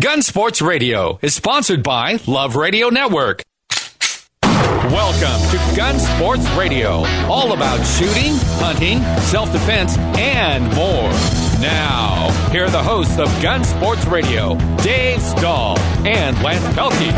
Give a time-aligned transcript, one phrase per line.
[0.00, 3.42] Gun Sports Radio is sponsored by Love Radio Network.
[4.42, 8.32] Welcome to Gun Sports Radio, all about shooting,
[8.62, 11.10] hunting, self defense, and more.
[11.60, 17.12] Now, here are the hosts of Gun Sports Radio, Dave Stahl and Lance Pelkey.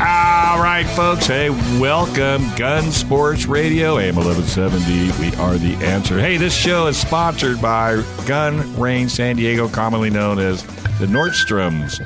[0.00, 1.26] All right, folks.
[1.26, 2.50] Hey, welcome.
[2.56, 5.20] Gun Sports Radio, AM 1170.
[5.20, 6.18] We are the answer.
[6.18, 10.64] Hey, this show is sponsored by Gun Range San Diego, commonly known as
[11.00, 11.98] the Nordstrom's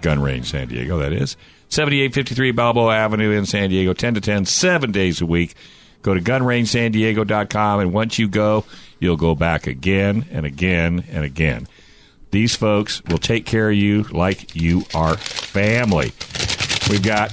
[0.00, 1.36] Gun Range San Diego, that is.
[1.68, 5.54] 7853 Balboa Avenue in San Diego, 10 to 10, seven days a week.
[6.00, 8.64] Go to gunrangesandiego.com, and once you go,
[8.98, 11.68] you'll go back again and again and again.
[12.30, 16.12] These folks will take care of you like you are family.
[16.90, 17.32] We've got,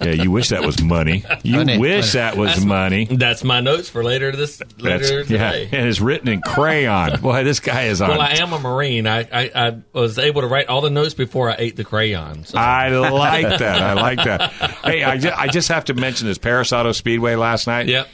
[0.00, 1.24] yeah, you wish that was money.
[1.42, 1.78] You Money.
[1.78, 3.04] wish that was That's- money.
[3.06, 5.68] That's my notes for later this later That's, yeah, today.
[5.72, 7.20] and it's written in crayon.
[7.20, 8.10] Boy, this guy is on.
[8.10, 9.06] Well, I am a Marine.
[9.06, 12.44] I, I, I was able to write all the notes before I ate the crayon.
[12.44, 12.56] So.
[12.58, 13.82] I like that.
[13.82, 14.52] I like that.
[14.84, 17.88] Hey, I just, I just have to mention this Perris Auto Speedway last night.
[17.88, 18.08] yep.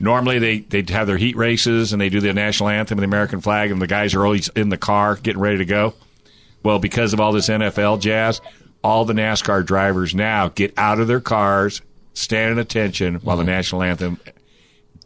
[0.00, 3.06] Normally they they have their heat races and they do the national anthem and the
[3.08, 5.92] American flag and the guys are always in the car getting ready to go.
[6.62, 8.40] Well, because of all this NFL jazz,
[8.82, 11.82] all the NASCAR drivers now get out of their cars,
[12.14, 13.50] stand at attention while the mm-hmm.
[13.50, 14.18] national anthem.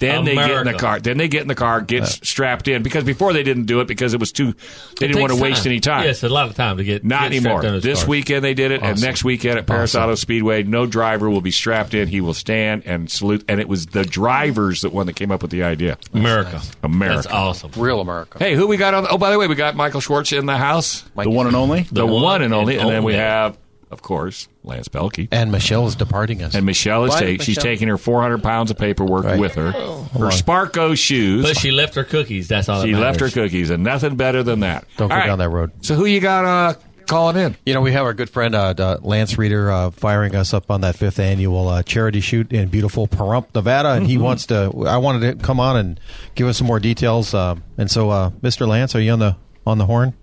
[0.03, 0.99] Then they get in the car.
[0.99, 3.87] Then they get in the car, get strapped in because before they didn't do it
[3.87, 4.53] because it was too.
[4.99, 6.05] They didn't want to takes waste any time.
[6.05, 7.65] Yes, a lot of time to get Not get strapped anymore.
[7.65, 8.09] in those This cars.
[8.09, 9.07] weekend they did it, and Awesome.
[9.07, 10.03] next weekend at Paris Awesome.
[10.11, 12.09] Auto Speedway, no driver will be strapped in.
[12.09, 13.45] He will stand and salute.
[13.49, 15.99] And it was the drivers that one that came up with the idea.
[16.13, 16.61] America.
[16.83, 17.15] America.
[17.23, 17.71] That's awesome.
[17.77, 18.39] Real America.
[18.41, 19.07] Hey, who we got on?
[19.09, 21.55] Oh, by the way, we got Michael Schwartz in the house, Mike- The one and
[21.55, 21.87] only?
[21.93, 23.57] the, one, and only, and, then we have,
[23.93, 25.29] of course, Lance Pelkey.
[25.31, 26.55] And Michelle is departing us.
[26.55, 27.45] And Michelle is taking.
[27.45, 29.39] She's taking her 400 pounds of paperwork Right.
[29.39, 29.71] with her.
[29.73, 30.33] her on.
[30.33, 31.45] Sparko shoes.
[31.45, 32.49] But she left her cookies.
[32.49, 32.81] That's all.
[32.81, 34.87] that she left her cookies, and nothing better than that.
[34.97, 35.71] Don't All go down that road.
[35.83, 36.75] So who you got uh,
[37.07, 37.57] calling in?
[37.67, 40.71] You know, we have our good friend uh, uh, Lance Reeder uh, firing us up
[40.71, 44.73] on that fifth annual uh, charity shoot in beautiful Pahrump, Nevada, and he wants to.
[44.89, 46.01] I wanted to come on and
[46.35, 47.35] give us some more details.
[47.35, 48.67] Uh, and so, uh, Mr.
[48.67, 49.37] Lance, are you on the
[49.67, 50.15] on the horn?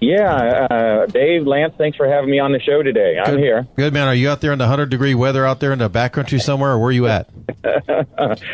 [0.00, 3.18] Yeah, uh, Dave, Lance, thanks for having me on the show today.
[3.18, 3.40] I'm Good.
[3.40, 3.68] here.
[3.76, 4.08] Good man.
[4.08, 6.70] Are you out there in the hundred degree weather out there in the backcountry somewhere,
[6.72, 7.28] or where are you at?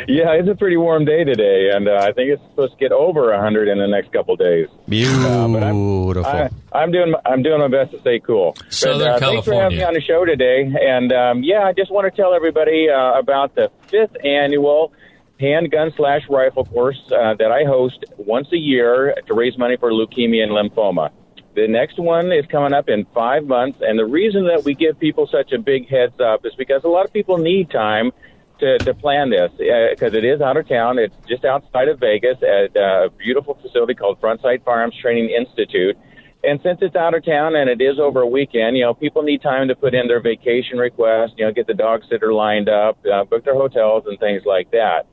[0.09, 2.93] Yeah, it's a pretty warm day today, and uh, I think it's supposed to get
[2.93, 4.69] over 100 in the next couple days.
[4.89, 6.25] Beautiful.
[6.25, 8.57] I, I'm doing I'm doing my best to stay cool.
[8.69, 11.73] Southern but, uh, Thanks for having me on the show today, and um, yeah, I
[11.73, 14.93] just want to tell everybody uh, about the fifth annual
[15.39, 19.91] handgun slash rifle course uh, that I host once a year to raise money for
[19.91, 21.11] leukemia and lymphoma.
[21.57, 25.01] The next one is coming up in five months, and the reason that we give
[25.01, 28.13] people such a big heads up is because a lot of people need time
[28.61, 30.99] to, to plan this because it is out of town.
[30.99, 35.31] It's just outside of Vegas at uh, a beautiful facility called Front Sight Firearms Training
[35.31, 35.97] Institute.
[36.45, 39.23] And since it's out of town and it is over a weekend, you know, people
[39.23, 42.69] need time to put in their vacation request, you know, get the dog sitter lined
[42.69, 45.07] up, uh, book their hotels and things like that.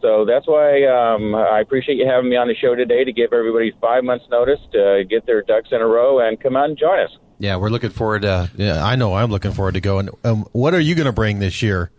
[0.00, 3.32] So that's why um, I appreciate you having me on the show today to give
[3.32, 6.78] everybody five months' notice to get their ducks in a row and come out and
[6.78, 7.10] join us.
[7.38, 8.22] Yeah, we're looking forward.
[8.22, 9.14] to Yeah, I know.
[9.14, 10.10] I'm looking forward to going.
[10.24, 11.90] Um, what are you going to bring this year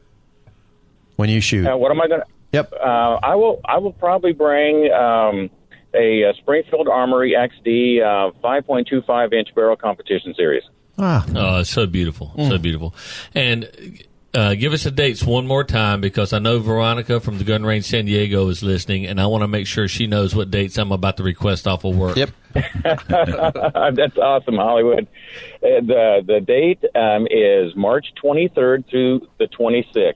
[1.16, 1.66] when you shoot?
[1.68, 2.28] Uh, what am I going to?
[2.54, 2.74] Yep.
[2.74, 3.62] Uh, I will.
[3.66, 5.50] I will probably bring um,
[5.96, 10.64] a, uh Springfield Armory XD uh, 5.25 inch barrel competition series.
[10.98, 12.94] Ah, Oh, so beautiful, so beautiful.
[13.34, 14.04] And
[14.34, 17.64] uh, give us the dates one more time because I know Veronica from the Gun
[17.66, 20.78] Range San Diego is listening, and I want to make sure she knows what dates
[20.78, 22.16] I'm about to request off of work.
[22.18, 22.30] yep.
[22.84, 25.08] That's awesome, Hollywood.
[25.56, 30.14] Uh, the the date um, is March 23rd through the 26th,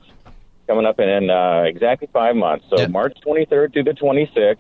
[0.68, 2.66] coming up in uh, exactly five months.
[2.70, 2.92] So Yep.
[2.92, 4.58] March 23rd through the 26th,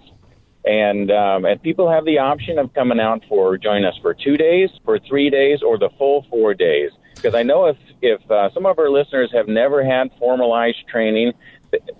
[0.65, 4.37] and um, and people have the option of coming out for join us for two
[4.37, 6.91] days, for three days, or the full four days.
[7.15, 11.33] Because I know if if uh, some of our listeners have never had formalized training,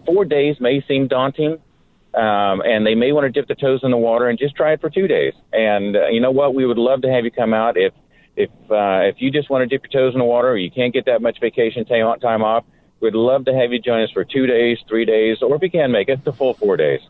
[0.05, 1.59] four days may seem daunting
[2.15, 4.71] um, and they may want to dip their toes in the water and just try
[4.71, 5.33] it for two days.
[5.51, 6.55] And uh, you know what?
[6.55, 7.93] We would love to have you come out if
[8.37, 10.71] if uh, if you just want to dip your toes in the water or you
[10.71, 12.63] can't get that much vacation time time off.
[13.01, 15.69] We'd love to have you join us for two days, three days, or if you
[15.69, 17.01] can make it, the full four days.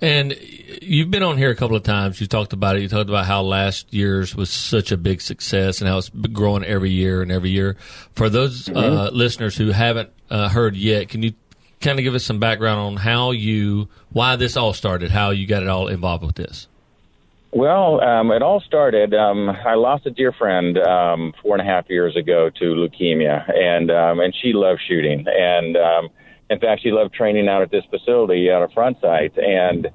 [0.00, 0.36] And
[0.82, 2.20] you've been on here a couple of times.
[2.20, 2.82] You talked about it.
[2.82, 6.32] You talked about how last year's was such a big success and how it's been
[6.32, 7.76] growing every year and every year.
[8.12, 11.32] For those uh, listeners who haven't uh, heard yet, can you
[11.80, 15.46] kind of give us some background on how you, why this all started, how you
[15.46, 16.68] got it all involved with this?
[17.52, 19.14] Well, um, it all started.
[19.14, 23.50] Um, I lost a dear friend um, four and a half years ago to leukemia,
[23.50, 26.08] and um, and she loved shooting, and um,
[26.50, 29.88] in fact, she loved training out at this facility out of Front Sight, and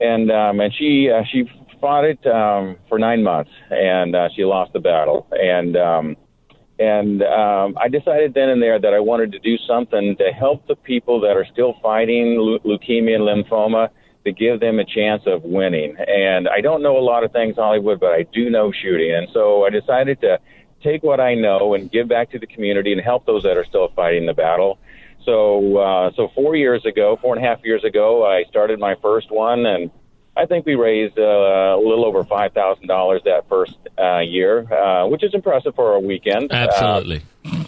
[0.00, 1.50] and um, and she uh, she
[1.80, 5.26] fought it um, for nine months, and uh, she lost the battle.
[5.32, 6.16] And um,
[6.78, 10.66] and um, I decided then and there that I wanted to do something to help
[10.68, 13.88] the people that are still fighting leu- leukemia and lymphoma
[14.24, 15.96] to give them a chance of winning.
[15.96, 19.12] And I don't know a lot of things Hollywood, but I do know shooting.
[19.14, 20.38] And so I decided to
[20.82, 23.64] take what I know and give back to the community and help those that are
[23.64, 24.78] still fighting the battle.
[25.28, 28.94] So, uh, so four years ago, four and a half years ago, I started my
[29.02, 29.90] first one, and
[30.34, 34.60] I think we raised uh, a little over five thousand dollars that first uh, year,
[34.72, 36.50] uh, which is impressive for a weekend.
[36.50, 37.20] Absolutely.
[37.44, 37.64] Uh,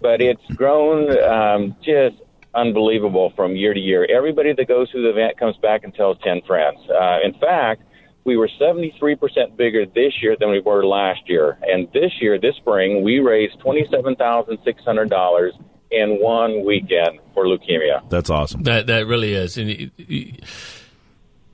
[0.00, 2.16] but it's grown um, just
[2.52, 4.04] unbelievable from year to year.
[4.10, 6.80] Everybody that goes through the event comes back and tells ten friends.
[6.90, 7.84] Uh, in fact,
[8.24, 11.58] we were 73% bigger this year than we were last year.
[11.62, 15.52] And this year, this spring, we raised $27,600
[15.94, 18.08] in one weekend for leukemia.
[18.10, 18.62] That's awesome.
[18.64, 20.32] That that really is, and you, you,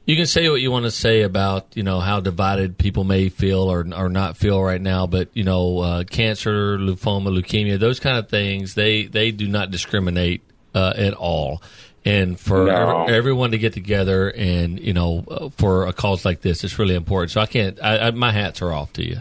[0.07, 3.29] you can say what you want to say about you know how divided people may
[3.29, 8.01] feel or or not feel right now, but you know uh, cancer, lymphoma, leukemia, those
[8.01, 10.43] kind of things they they do not discriminate
[10.75, 11.63] uh, at all.
[12.03, 13.05] And for No.
[13.05, 16.79] ev- everyone to get together and you know uh, for a cause like this, it's
[16.79, 17.31] really important.
[17.31, 17.79] So I can't.
[17.83, 19.19] I, I, my hats are off to you.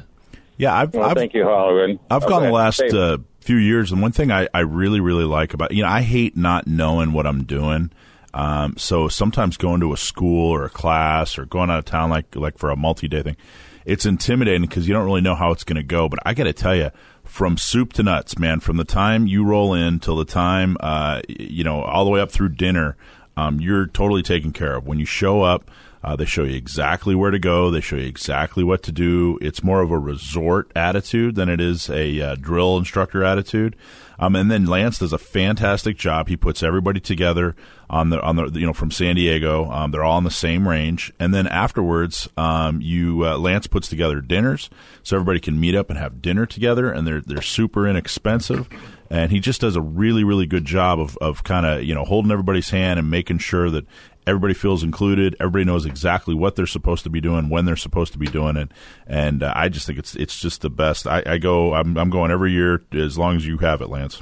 [0.58, 2.00] Yeah, I've, Well, I've thank you, Hollywood.
[2.10, 2.30] I've Okay.
[2.34, 3.18] gone the last Hey, uh,
[3.50, 6.38] few years, and one thing I, I really, really like about you know I hate
[6.38, 7.90] not knowing what I'm doing.
[8.32, 12.12] Um, so sometimes going to a school or a class or going out of town
[12.12, 13.38] like like for a multi day thing,
[13.86, 16.08] it's intimidating because you don't really know how it's going to go.
[16.08, 16.92] But I got to tell you,
[17.24, 21.24] from soup to nuts, man, from the time you roll in till the time uh,
[21.28, 22.98] you know all the way up through dinner,
[23.36, 24.86] um, you're totally taken care of.
[24.86, 25.72] When you show up,
[26.04, 27.70] uh, they show you exactly where to go.
[27.70, 29.38] They show you exactly what to do.
[29.42, 33.76] It's more of a resort attitude than it is a uh, drill instructor attitude.
[34.18, 36.28] Um, and then Lance does a fantastic job.
[36.28, 37.56] He puts everybody together
[37.90, 39.70] on the on the you know from San Diego.
[39.72, 41.14] Um, they're all on the same range.
[41.20, 44.70] And then afterwards, um, you uh, Lance puts together dinners
[45.04, 46.92] so everybody can meet up and have dinner together.
[46.92, 48.70] And they're they're super inexpensive
[49.10, 52.06] and he just does a really really good job of, of kind of you know
[52.06, 53.86] holding everybody's hand and making sure that
[54.30, 55.36] everybody feels included.
[55.40, 58.56] Everybody knows exactly what they're supposed to be doing when they're supposed to be doing
[58.56, 58.72] it.
[59.08, 61.08] And uh, i just think it's it's just the best.
[61.08, 64.22] I, I go I'm, I'm going every year as long as you have it lance.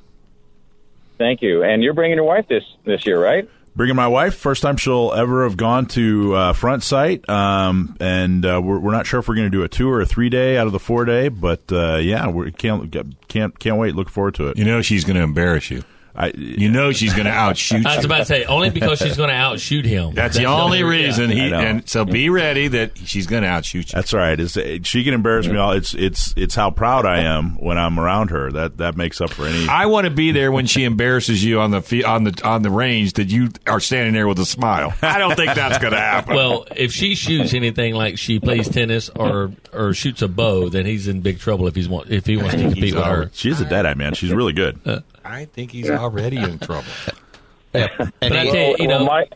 [1.17, 1.63] Thank you.
[1.63, 3.49] And you're bringing your wife this this year, right?
[3.75, 4.35] bringing my wife.
[4.35, 8.91] First time she'll ever have gone to uh, Front Sight um, and uh, we're, we're
[8.91, 10.73] not sure if we're going to do a two or a three day out of
[10.73, 12.91] the four day but uh, yeah we can't
[13.27, 13.95] can't can't wait.
[13.95, 14.57] Look forward to it.
[14.57, 15.83] You know she's going to embarrass you.
[16.17, 19.15] I, You know she's going to outshoot I was about to say only because she's
[19.17, 20.13] going to outshoot him.
[20.13, 21.53] That's the only reason he.
[21.53, 21.61] I.
[21.63, 23.95] And so be ready that she's going to outshoot you.
[23.95, 24.39] That's right.
[24.39, 25.71] It's, she can embarrass me all.
[25.73, 28.51] It's it's it's how proud I am when I'm around her.
[28.51, 29.67] That that makes up for any.
[29.67, 32.63] I want to be there when she embarrasses you on the fe- on the on
[32.63, 34.93] the range that you are standing there with a smile.
[35.01, 36.35] I don't think that's going to happen.
[36.35, 40.85] Well, if she shoots anything like she plays tennis or or shoots a bow, then
[40.85, 43.29] he's in big trouble if he's want, if he wants to compete with her.
[43.33, 44.13] She's a dead eye man.
[44.13, 44.79] She's really good.
[44.85, 46.87] Uh, I think he's already in trouble.
[47.73, 47.89] And
[48.19, 49.33] But I he- tell you, you Well, know, Mike,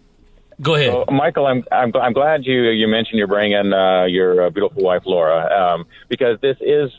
[0.62, 0.94] go ahead.
[0.94, 4.82] well, Michael, I'm, I'm I'm glad you you mentioned you're bringing uh, your uh, beautiful
[4.84, 5.46] wife Laura
[5.76, 6.90] um, because this is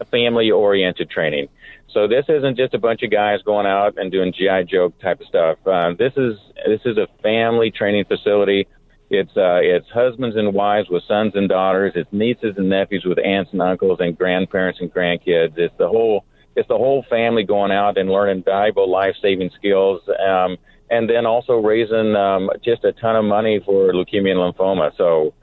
[0.00, 1.48] a family oriented training.
[1.90, 5.20] So this isn't just a bunch of guys going out and doing GI Joe type
[5.20, 5.58] of stuff.
[5.66, 8.66] Uh, this is this is a family training facility.
[9.10, 11.92] It's uh, it's husbands and wives with sons and daughters.
[11.96, 15.56] It's nieces and nephews with aunts and uncles and grandparents and grandkids.
[15.58, 16.24] It's the whole
[16.58, 20.02] it's the whole family going out and learning valuable life saving skills.
[20.08, 20.58] Um,
[20.90, 24.96] and then also raising um, just a ton of money for leukemia and lymphoma.
[24.96, 25.34] So,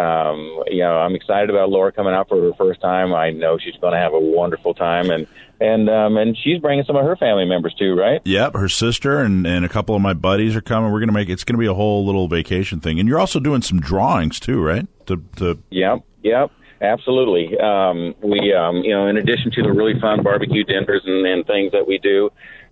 [0.00, 3.14] um, you know, I'm excited about Laura coming out for her first time.
[3.14, 5.26] I know she's going to have a wonderful time, and
[5.60, 8.20] and um, and she's bringing some of her family members too, right?
[8.24, 10.90] Yep, her sister and, and a couple of my buddies are coming.
[10.90, 12.98] We're gonna make it's gonna be a whole little vacation thing.
[12.98, 14.86] And you're also doing some drawings too, right?
[15.06, 16.50] To to Yep, yep,
[16.80, 17.58] absolutely.
[17.58, 21.46] Um, we, um, you know, in addition to the really fun barbecue dinners and, and
[21.46, 22.30] things that we do,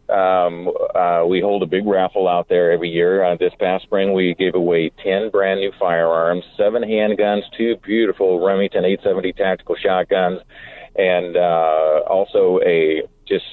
[0.08, 3.24] um, uh, we hold a big raffle out there every year.
[3.24, 8.44] Uh, this past spring, we gave away 10 brand new firearms, seven handguns, two beautiful
[8.44, 10.40] Remington 870 tactical shotguns,
[10.96, 13.44] and uh, also a just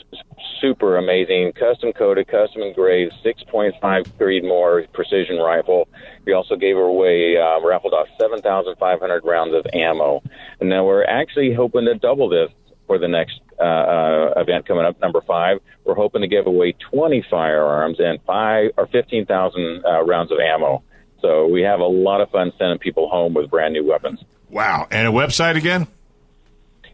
[0.61, 3.73] super amazing custom coated, custom engraved 6.5
[4.19, 5.87] Creedmoor precision rifle.
[6.25, 10.21] We also gave away, uh, raffled off 7,500 rounds of ammo.
[10.59, 12.49] And now we're actually hoping to double this
[12.87, 15.59] for the next uh, uh, event coming up, number five.
[15.85, 20.83] We're hoping to give away 20 firearms and five or 15,000 uh, rounds of ammo.
[21.21, 24.19] So we have a lot of fun sending people home with brand new weapons.
[24.49, 24.87] Wow.
[24.89, 25.87] And a website again?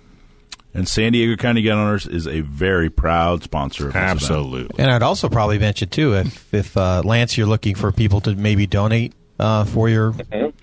[0.74, 4.10] And San Diego County Gun Owners is a very proud sponsor of this event.
[4.22, 4.82] Absolutely.
[4.82, 8.34] And I'd also probably mention too, if if uh, Lance, you're looking for people to
[8.34, 10.14] maybe donate uh, for your,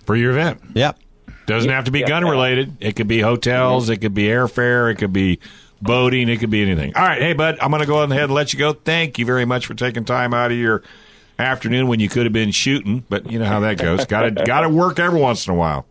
[0.06, 0.62] For your event.
[0.74, 0.94] yeah,
[1.50, 2.08] Doesn't have to be Yeah.
[2.08, 2.78] gun related.
[2.80, 3.86] It could be hotels.
[3.86, 3.94] Mm-hmm.
[3.94, 4.92] It could be airfare.
[4.92, 5.40] It could be
[5.82, 6.30] boating.
[6.30, 6.96] It could be anything.
[6.96, 7.22] All right.
[7.22, 8.74] Hey, bud, I'm going to go ahead and let you go.
[8.74, 10.84] Thank you very much for taking time out of your
[11.38, 14.06] afternoon when you could have been shooting, but you know how that goes.
[14.06, 15.86] Got to got to work every once in a while.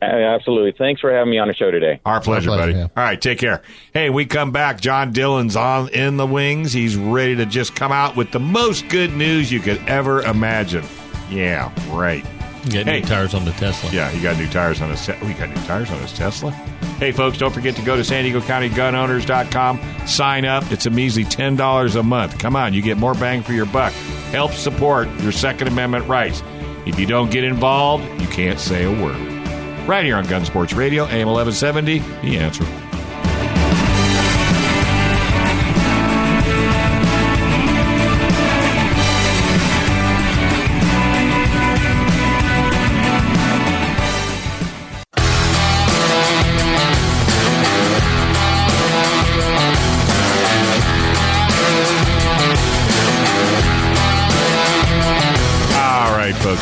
[0.00, 0.72] Absolutely.
[0.72, 2.00] Thanks for having me on the show today.
[2.06, 2.72] Our pleasure, pleasure, buddy.
[2.72, 2.84] yeah.
[2.96, 3.60] All right, take care.
[3.92, 4.80] Hey, we come back.
[4.80, 6.72] John Dillon's on in the wings.
[6.72, 10.84] He's ready to just come out with the most good news you could ever imagine.
[11.30, 12.24] Yeah, right.
[12.68, 13.00] Get Hey.
[13.00, 13.90] new tires on the Tesla.
[13.90, 15.08] Yeah, he got new tires on his.
[15.08, 16.50] Oh, got new tires on his Tesla.
[16.98, 19.80] Hey, folks, don't forget to go to San Diego County Gunowners.com.
[20.06, 20.70] Sign up.
[20.72, 22.38] It's a measly ten dollars a month.
[22.38, 23.92] Come on, you get more bang for your buck.
[24.32, 26.42] Help support your Second Amendment rights.
[26.86, 29.16] If you don't get involved, you can't say a word.
[29.88, 31.98] Right here on Gun Sports Radio, AM eleven seventy.
[32.22, 32.64] The answer.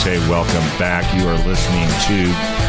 [0.03, 1.15] Hey, welcome back.
[1.15, 2.27] You are listening to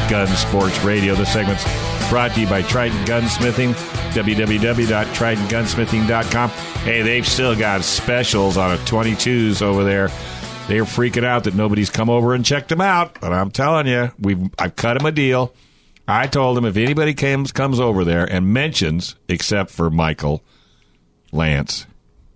[0.07, 1.15] Gun Sports Radio.
[1.15, 1.63] This segment's
[2.07, 3.73] brought to you by Trident Gunsmithing,
[4.13, 6.49] www.tridentgunsmithing.com.
[6.49, 10.09] Hey, they've still got specials on a 22s over there.
[10.67, 13.19] They're freaking out that nobody's come over and checked them out.
[13.19, 15.55] But I'm telling you, we've I've cut them a deal.
[16.07, 20.43] I told them if anybody comes comes over there and mentions, except for Michael,
[21.31, 21.87] Lance,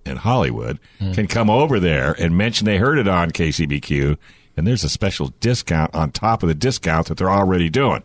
[0.08, 1.12] and Hollywood hmm.
[1.12, 4.18] can come over there and mention they heard it on KCBQ,
[4.58, 8.04] and there's a special discount on top of the discount that they're already doing.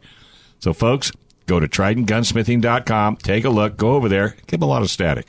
[0.60, 1.10] So, folks,
[1.46, 5.26] go to TridentGunsmithing.com, take a look, go over there, give them a lot of static.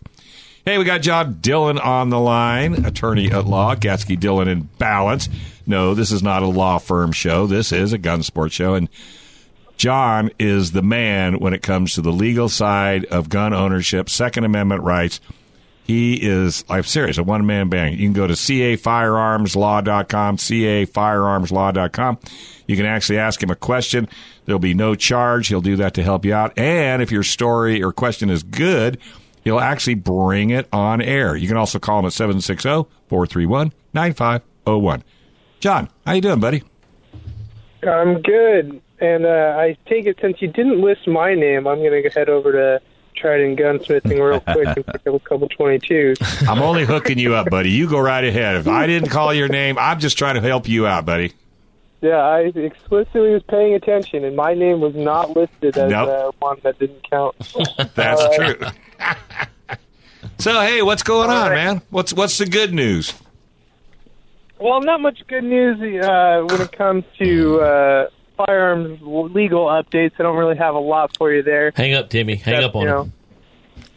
[0.65, 5.29] Hey, we got John Dillon on the line, attorney at law, Gatzke Dillon in Ballance.
[5.65, 7.47] No, this is not a law firm show.
[7.47, 8.87] This is a gun sports show, and
[9.75, 14.45] John is the man when it comes to the legal side of gun ownership, Second
[14.45, 15.19] Amendment rights.
[15.85, 17.97] He is, I'm serious, a one man band.
[17.97, 22.19] You can go to cafirearmslaw.com, cafirearmslaw.com.
[22.67, 24.07] You can actually ask him a question.
[24.45, 25.47] There'll be no charge.
[25.47, 26.57] He'll do that to help you out.
[26.57, 28.97] And if your story or question is good,
[29.43, 31.35] he'll actually bring it on air.
[31.35, 35.03] You can also call him at 760 431 9501.
[35.59, 36.63] John, how you doing, buddy?
[37.85, 38.81] I'm good.
[38.99, 42.29] And uh, I take it since you didn't list my name, I'm going to head
[42.29, 42.81] over to
[43.15, 46.47] Trident Gunsmithing real quick and pick up a couple 22s.
[46.49, 47.69] I'm only hooking you up, buddy.
[47.71, 48.55] You go right ahead.
[48.57, 51.33] If I didn't call your name, I'm just trying to help you out, buddy.
[52.01, 56.09] Yeah, I explicitly was paying attention, and my name was not listed as Nope.
[56.09, 57.35] uh, one that didn't count.
[57.95, 59.77] That's Uh, true.
[60.39, 61.81] so, hey, what's going on, man?
[61.91, 63.13] What's what's the good news?
[64.59, 70.13] Well, not much good news uh, when it comes to uh, firearms legal updates.
[70.19, 71.71] I don't really have a lot for you there.
[71.75, 72.35] Hang up, Timmy.
[72.35, 73.13] Hang Except, up on you him.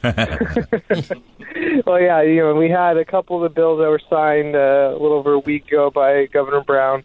[1.86, 4.90] well, yeah, you know, we had a couple of the bills that were signed uh,
[4.90, 7.02] a little over a week ago by Governor Brown,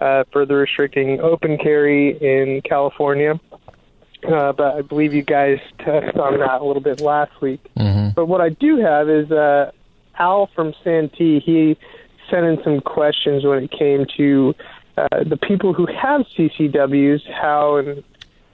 [0.00, 3.38] uh, further restricting open carry in California.
[4.28, 7.60] Uh, but I believe you guys touched on that a little bit last week.
[8.14, 9.70] But what I do have is uh,
[10.18, 11.40] Al from Santee.
[11.40, 11.78] He
[12.30, 14.54] sent in some questions when it came to
[14.96, 18.04] uh, the people who have CCWs, how and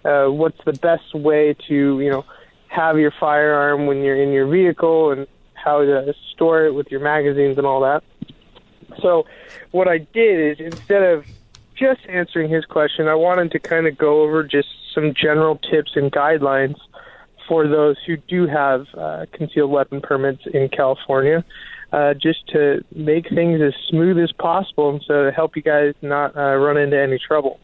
[0.05, 2.25] uh, what's the best way to you know
[2.69, 7.01] have your firearm when you're in your vehicle and how to store it with your
[7.01, 8.03] magazines and all that.
[9.03, 9.27] So
[9.71, 11.25] what I did is instead of
[11.75, 15.93] just answering his question, I wanted to kind of go over just some general tips
[15.97, 16.77] and guidelines
[17.49, 21.45] for those who do have uh, concealed weapon permits in California,
[21.93, 25.95] uh, just to make things as smooth as possible and so to help you guys
[26.03, 27.61] not uh, run into any trouble.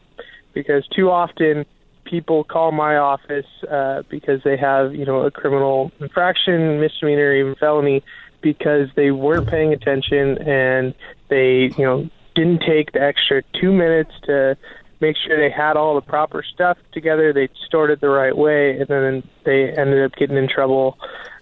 [0.53, 1.65] Because too often
[2.05, 7.55] people call my office uh, because they have, you know, a criminal infraction, misdemeanor, even
[7.55, 8.03] felony,
[8.41, 10.93] because they weren't paying attention and
[11.29, 14.57] they, you know, didn't take the extra two minutes to
[14.99, 18.79] make sure they had all the proper stuff together, they stored it the right way,
[18.79, 20.97] and then they ended up getting in trouble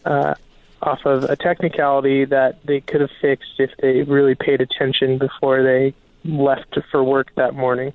[0.06, 0.34] uh,
[0.82, 5.64] off of a technicality that they could have fixed if they really paid attention before
[5.64, 5.94] they
[6.26, 7.94] left for work that morning.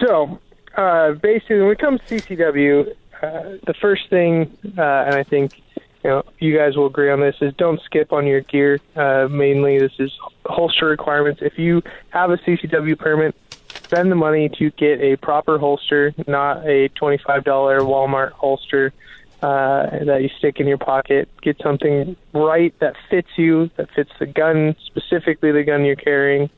[0.00, 0.38] So,
[0.76, 5.60] uh, basically, when it comes to CCW, uh, the first thing, uh, and I think
[6.04, 8.78] you know you guys will agree on this, is don't skip on your gear.
[8.94, 10.12] Uh, mainly, this is
[10.46, 11.40] holster requirements.
[11.42, 13.34] If you have a CCW permit,
[13.68, 18.92] spend the money to get a proper holster, not a $25 Walmart holster
[19.42, 21.28] uh, that you stick in your pocket.
[21.42, 26.50] Get something right that fits you, that fits the gun, specifically the gun you're carrying,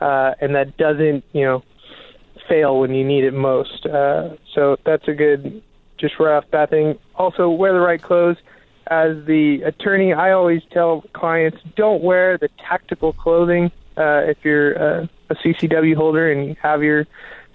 [0.00, 1.62] uh, and that doesn't, you know,
[2.48, 3.86] fail when you need it most.
[3.86, 5.62] Uh, so that's a good,
[5.98, 6.98] just right off that thing.
[7.16, 8.36] Also, wear the right clothes.
[8.88, 15.02] As the attorney, I always tell clients don't wear the tactical clothing uh, if you're
[15.02, 17.06] uh, a CCW holder and you have your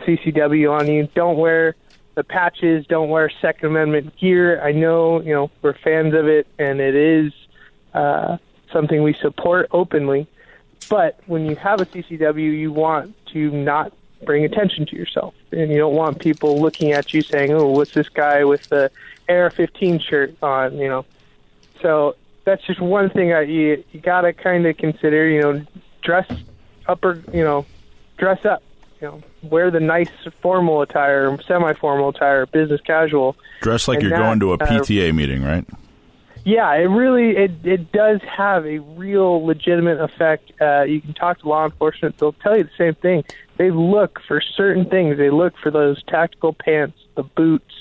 [0.01, 1.10] CCW on you.
[1.15, 1.75] Don't wear
[2.17, 2.88] the patches.
[2.88, 4.59] Don't wear Second Amendment gear.
[4.62, 7.31] I know, you know, we're fans of it, and it is
[7.93, 8.38] uh,
[8.74, 10.25] something we support openly.
[10.89, 13.93] But when you have a CCW, you want to not
[14.25, 17.93] bring attention to yourself, and you don't want people looking at you saying, "Oh, what's
[17.93, 18.89] this guy with the
[19.29, 21.05] AR-15 shirt on?" You know.
[21.83, 25.29] So that's just one thing I, you you gotta kind of consider.
[25.29, 25.65] You know,
[26.01, 26.31] dress
[26.88, 27.21] upper.
[27.31, 27.65] You know,
[28.17, 28.63] dress up.
[29.01, 30.10] You know, wear the nice
[30.42, 33.36] formal attire, semi-formal attire, business casual.
[33.62, 35.66] Dress like And you're that, going to a uh, PTA meeting, right?
[36.44, 40.51] Yeah, it really it it does have a real legitimate effect.
[40.62, 43.25] Uh, you can talk to law enforcement; they'll tell you the same thing.
[43.58, 45.18] They look for certain things.
[45.18, 47.74] They look for those tactical pants, the boots,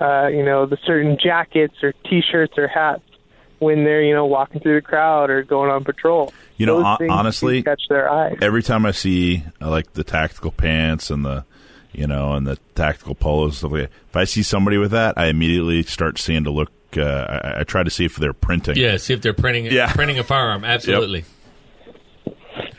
[0.00, 3.02] uh, you know, the certain jackets or T-shirts or hats
[3.62, 6.32] when they're you know walking through the crowd or going on patrol.
[6.56, 8.36] You know, Those hon- honestly, catch their eye.
[8.42, 11.44] every time I see uh, like the tactical pants and the
[11.92, 15.16] you know and the tactical polos stuff like that, if I see somebody with that,
[15.16, 16.70] I immediately start seeing to look.
[16.96, 18.76] Uh, I, I try to see if they're printing.
[18.76, 19.90] Yeah, see if they're printing Yeah.
[19.94, 20.64] printing a firearm.
[20.64, 21.24] Absolutely.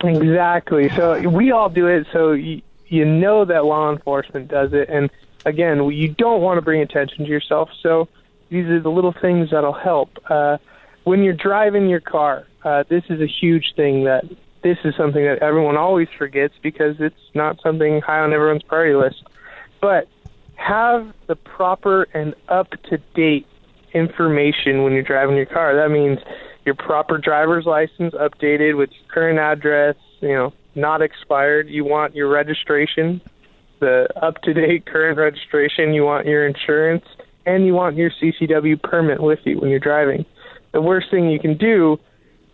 [0.03, 0.89] Exactly.
[0.89, 2.05] So we all do it.
[2.11, 5.09] So you, you know that law enforcement does it, and
[5.45, 7.69] again, you don't want to bring attention to yourself.
[7.81, 8.07] So
[8.49, 10.09] these are the little things that'll help.
[10.29, 10.57] Uh,
[11.03, 14.05] when you're driving your car, uh, this is a huge thing.
[14.05, 14.23] That
[14.63, 18.95] this is something that everyone always forgets because it's not something high on everyone's priority
[18.95, 19.23] list.
[19.81, 20.07] But
[20.55, 23.47] have the proper and up to date
[23.93, 25.75] information when you're driving your car.
[25.75, 26.19] That means
[26.65, 31.67] your proper driver's license updated with your current address, you know, not expired.
[31.67, 33.21] You want your registration,
[33.79, 35.93] the up to date current registration.
[35.93, 37.05] You want your insurance,
[37.45, 40.25] and you want your CCW permit with you when you're driving.
[40.73, 41.99] The worst thing you can do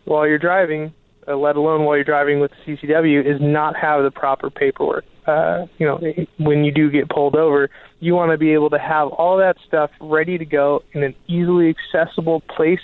[0.06, 0.94] while you're driving,
[1.28, 5.06] uh, let alone while you're driving with the CCW, is not have the proper paperwork.
[5.26, 6.02] Uh, you know,
[6.38, 9.56] when you do get pulled over, you want to be able to have all that
[9.68, 12.80] stuff ready to go in an easily accessible place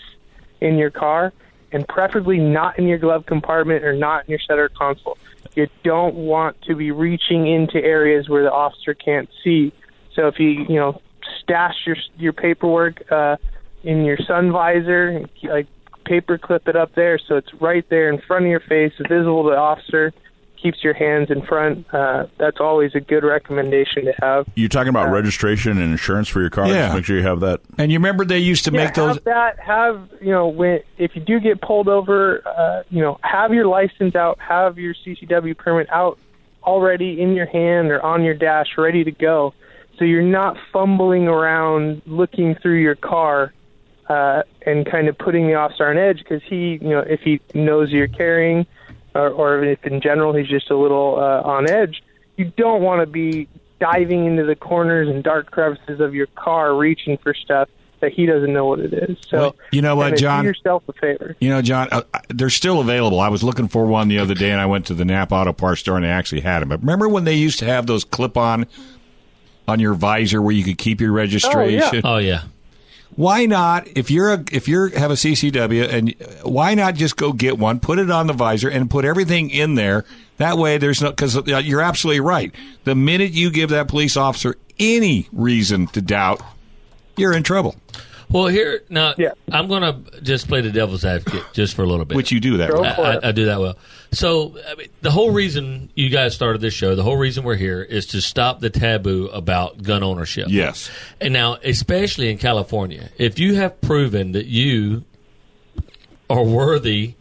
[0.62, 1.34] in your car,
[1.72, 5.18] and preferably not in your glove compartment or not in your center console.
[5.56, 9.74] You don't want to be reaching into areas where the officer can't see.
[10.14, 11.02] So if you you know
[11.42, 13.38] stash your your paperwork uh,
[13.86, 15.68] in your sun visor, like
[16.06, 19.44] paper clip it up there so it's right there in front of your face, visible
[19.44, 20.14] to the officer,
[20.62, 21.86] keeps your hands in front.
[21.94, 24.48] Uh, that's always a good recommendation to have.
[24.56, 26.68] You're talking about registration and insurance for your car.
[26.68, 26.88] Yeah.
[26.88, 27.62] Just make sure you have that.
[27.78, 29.16] And you remember they used to yeah, make those.
[29.16, 29.60] have that.
[29.60, 33.68] Have you know when if you do get pulled over, uh, you know have your
[33.68, 36.18] license out, have your CCW permit out
[36.64, 39.54] already in your hand or on your dash, ready to go.
[40.00, 43.54] So you're not fumbling around looking through your car
[44.08, 47.42] uh, and kind of putting the officer on edge because he, you know, if he
[47.54, 48.66] knows you're carrying,
[49.14, 52.04] or, or if in general he's just a little uh, on edge,
[52.38, 53.48] you don't want to be
[53.80, 57.70] diving into the corners and dark crevices of your car reaching for stuff
[58.02, 59.18] that he doesn't know what it is.
[59.28, 60.44] So Well, you know what, John?
[60.44, 61.36] Do yourself a favor.
[61.40, 63.20] You know, John, uh, uh, they're still available.
[63.20, 65.54] I was looking for one the other day, and I went to the NAPA Auto
[65.54, 66.70] Parts store, and they actually had them.
[66.70, 68.68] But remember when they used to have those clip-on
[69.68, 72.02] on your visor where you could keep your registration?
[72.04, 72.44] Oh yeah.
[73.16, 73.88] Why not?
[73.96, 77.58] If you're a if you're have a CCW, and uh, why not just go get
[77.58, 80.04] one, put it on the visor, and put everything in there?
[80.38, 82.54] That way, there's no because you're absolutely right.
[82.84, 86.42] The minute you give that police officer any reason to doubt,
[87.16, 87.76] you're in trouble.
[88.30, 89.32] Well, here now, Yeah.
[89.52, 92.16] I'm going to just play the devil's advocate just for a little bit.
[92.16, 92.72] Which you do that.
[92.72, 92.90] Go way.
[92.90, 93.14] I.
[93.18, 93.78] I, I do that well.
[94.16, 97.56] So I mean, the whole reason you guys started this show, the whole reason we're
[97.56, 100.48] here, is to stop the taboo about gun ownership.
[100.50, 100.90] Yes.
[101.20, 105.04] And now, especially in California, if you have proven that you
[106.30, 107.16] are worthy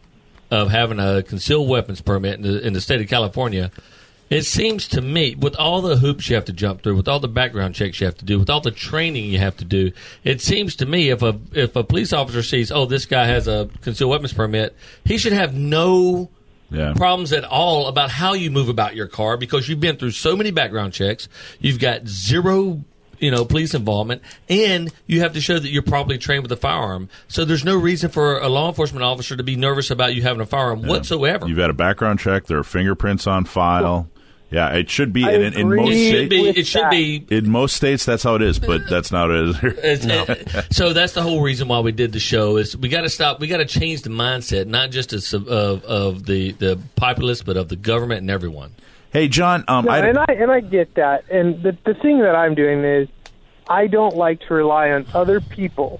[0.49, 3.71] of having a concealed weapons permit in the, in the state of California,
[4.29, 7.19] it seems to me, with all the hoops you have to jump through, with all
[7.19, 9.91] the background checks you have to do, with all the training you have to do,
[10.23, 13.47] it seems to me if a if a police officer sees, oh, this guy has
[13.47, 16.29] a concealed weapons permit, he should have no
[16.75, 16.93] Yeah.
[16.93, 20.35] problems at all about how you move about your car because you've been through so
[20.35, 21.29] many background checks.
[21.59, 22.83] You've got zero,
[23.19, 26.57] you know, police involvement, and you have to show that you're properly trained with a
[26.57, 27.09] firearm.
[27.27, 30.41] So there's no reason for a law enforcement officer to be nervous about you having
[30.41, 31.47] a firearm whatsoever.
[31.47, 32.45] You've had a background check.
[32.45, 34.09] There are fingerprints on file.
[34.51, 35.23] Yeah, it should be.
[35.23, 36.59] In, in most It should states, be.
[36.61, 36.91] It should that.
[36.91, 37.25] be.
[37.29, 38.59] in most states, that's how it is.
[38.59, 39.57] But that's not how it is.
[39.59, 39.75] here.
[39.83, 43.01] It's, it- so that's the whole reason why we did the show is we got
[43.01, 43.39] to stop.
[43.39, 47.57] We got to change the mindset, not just as, of of the the populace, but
[47.57, 48.75] of the government and everyone.
[49.11, 49.63] hey, John.
[49.67, 51.29] Um, No, I, and I and I get that.
[51.31, 53.09] And the the thing that I'm doing is
[53.67, 55.99] I don't like to rely on other people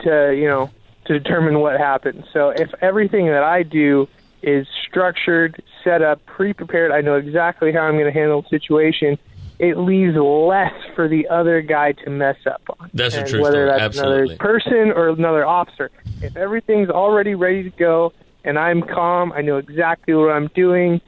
[0.00, 0.70] to you know
[1.06, 2.24] to determine what happens.
[2.32, 4.08] So if everything that I do
[4.42, 9.18] is structured, set up, pre-prepared, I know exactly how I'm going to handle the situation.
[9.58, 12.90] It leaves less for the other guy to mess up on.
[12.92, 14.34] That's a and true whether that's Absolutely.
[14.34, 15.90] another person or another officer.
[16.20, 18.12] If everything's already ready to go
[18.44, 21.00] and I'm calm, I know exactly what I'm doing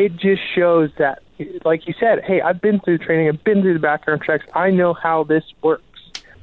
[0.00, 1.22] it just shows that,
[1.64, 4.70] like you said, hey, I've been through training, I've been through the background checks, I
[4.70, 5.84] know how this works.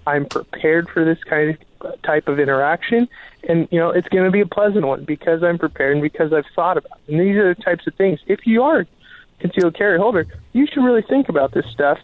[0.05, 1.57] I'm prepared for this kind of
[2.03, 3.07] type of interaction,
[3.47, 6.33] and you know it's going to be a pleasant one because I'm prepared and because
[6.33, 6.99] I've thought about.
[7.07, 7.13] It.
[7.13, 8.19] And these are the types of things.
[8.27, 8.87] If you are a
[9.39, 11.99] concealed carry holder, you should really think about this stuff,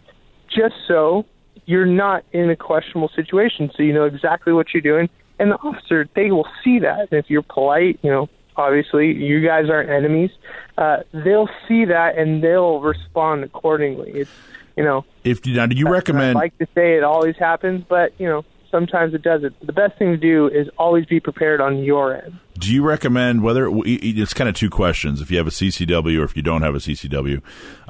[0.48, 1.26] just so
[1.66, 5.08] you're not in a questionable situation, so you know exactly what you're doing.
[5.38, 7.08] And the officer, they will see that.
[7.10, 10.30] And if you're polite, you know, obviously you guys aren't enemies
[10.78, 14.30] uh, they'll see that and they'll respond accordingly it's
[14.76, 16.34] you know if now, do you recommend I recommend?
[16.34, 20.10] like to say it always happens but you know sometimes it doesn't the best thing
[20.10, 24.48] to do is always be prepared on your end Do you recommend whether it's kind
[24.48, 25.20] of two questions?
[25.20, 27.40] If you have a CCW or if you don't have a CCW,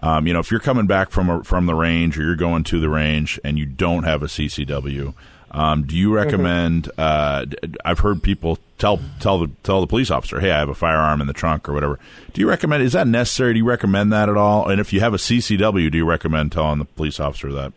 [0.02, 2.64] um, you know, if you're coming back from a, from the range or you're going
[2.64, 5.14] to the range and you don't have a CCW,
[5.50, 6.90] um, do you recommend?
[6.98, 10.68] Uh, d- I've heard people tell tell the tell the police officer, "Hey, I have
[10.68, 11.98] a firearm in the trunk" or whatever.
[12.32, 12.82] Do you recommend?
[12.82, 13.52] Is that necessary?
[13.52, 14.68] Do you recommend that at all?
[14.68, 17.72] And if you have a CCW, do you recommend telling the police officer that?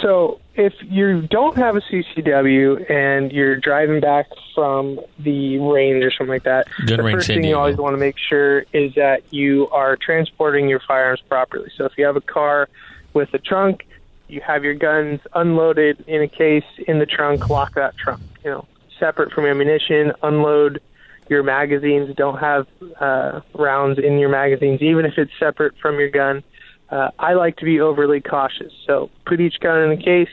[0.00, 6.10] So if you don't have a CCW and you're driving back from the range or
[6.10, 9.68] something like that, the first thing you always want to make sure is that you
[9.70, 11.70] are transporting your firearms properly.
[11.76, 12.68] So if you have a car
[13.14, 13.86] with a trunk,
[14.28, 18.22] you have your guns unloaded in a case in the trunk, lock that trunk.
[18.44, 20.80] You know, separate from ammunition, unload
[21.28, 22.14] your magazines.
[22.16, 22.66] Don't have
[23.00, 26.44] uh, rounds in your magazines, even if it's separate from your gun.
[26.90, 28.72] Uh, I like to be overly cautious.
[28.86, 30.28] So put each gun in a case.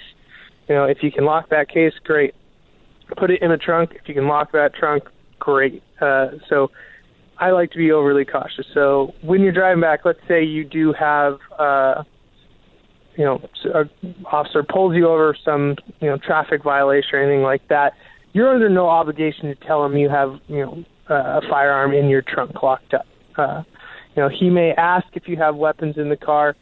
[0.68, 2.34] You know, if you can lock that case, great.
[3.18, 3.92] Put it in a trunk.
[3.94, 5.04] If you can lock that trunk,
[5.40, 5.84] great.
[6.00, 6.72] Uh, so
[7.38, 8.66] I like to be overly cautious.
[8.74, 12.04] So when you're driving back, let's say you do have, uh,
[13.18, 13.42] you know,
[13.74, 13.90] a
[14.26, 17.94] officer pulls you over some, you know, traffic violation or anything like that.
[18.34, 22.08] You're under no obligation to tell them you have, you know, uh, a firearm in
[22.08, 23.06] your trunk locked up.
[23.38, 23.64] Uh,
[24.16, 26.56] you know, he may ask if you have weapons in the car.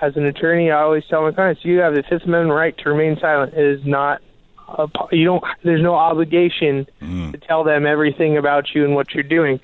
[0.00, 2.90] As an attorney, I always tell my clients, you have the Fifth Amendment right to
[2.90, 3.54] remain silent.
[3.54, 4.20] It is not
[4.68, 5.42] a, you don't.
[5.62, 7.30] There's no obligation mm-hmm.
[7.30, 9.60] to tell them everything about you and what you're doing.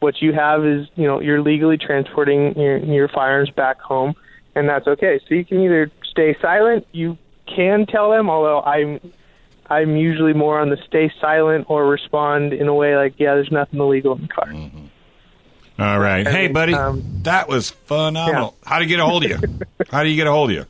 [0.00, 4.14] What you have is, you know, you're legally transporting your, your firearms back home,
[4.54, 5.20] and that's okay.
[5.28, 6.86] So you can either stay silent.
[6.92, 7.16] You
[7.46, 9.00] can tell them, although I'm
[9.66, 13.52] I'm usually more on the stay silent or respond in a way like, yeah, there's
[13.52, 14.48] nothing illegal in the car.
[14.48, 14.83] Mm-hmm.
[15.78, 16.26] All right.
[16.26, 18.56] Hey, buddy, Um, that was phenomenal.
[18.64, 19.38] How do you get a hold of you?
[19.90, 20.64] How do you get a hold of you?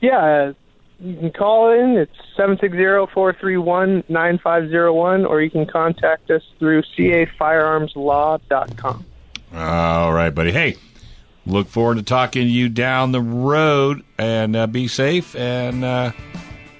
[0.00, 0.52] Yeah, uh,
[1.00, 1.96] you can call in.
[1.96, 6.30] It's seven six zero four three one nine five zero one, or you can contact
[6.30, 9.04] us through cafirearmslaw.com.
[9.54, 10.52] All right, buddy.
[10.52, 10.76] Hey,
[11.46, 15.34] look forward to talking to you down the road and uh, be safe.
[15.36, 16.12] And uh,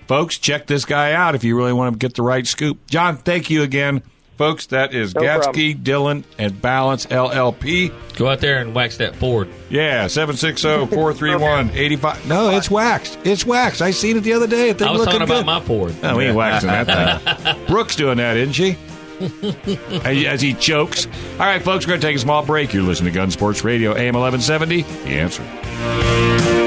[0.07, 2.87] folks, check this guy out if you really want to get the right scoop.
[2.87, 4.03] John, thank you again.
[4.37, 7.93] Folks, that is No Gatzke, Dillon, and Ballance LLP.
[8.17, 9.49] Go out there and wax that Ford.
[9.69, 12.27] Yeah, 760-431-85.
[12.27, 13.19] No, it's waxed.
[13.25, 13.83] It's waxed.
[13.83, 14.71] I seen it the other day.
[14.71, 15.95] It I was looking talking about my Ford.
[16.03, 17.65] No, we ain't waxing that thing.
[17.67, 18.77] Brooke's doing that, isn't she?
[20.05, 21.07] as, as he chokes.
[21.33, 22.73] All right, folks, we're going to take a small break.
[22.73, 24.83] You're listening to Gun Sports Radio, AM 1170.
[24.83, 26.62] The answer.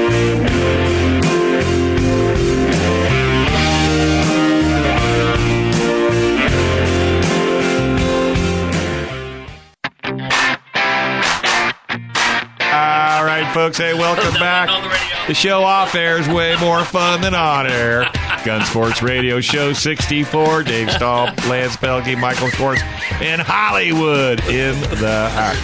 [13.56, 13.78] Folks.
[13.78, 14.68] Hey, welcome back.
[14.68, 15.28] The.
[15.28, 18.04] The show off air is way more fun than on air.
[18.44, 20.62] Gun Sports Radio Show 64.
[20.64, 22.82] Dave Stahl, Lance Pelkey, Michael Kors
[23.22, 25.56] and Hollywood in the house.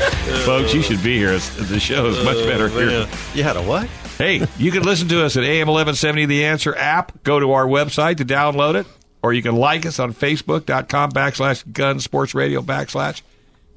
[0.47, 1.39] Folks, you should be here.
[1.39, 3.09] The show is much better oh, here.
[3.35, 3.87] You had a what?
[4.17, 7.23] Hey, you can listen to us at AM1170 The Answer app.
[7.25, 8.87] Go to our website to download it,
[9.23, 13.21] or you can like us on Facebook.com backslash Gun Sports Radio backslash.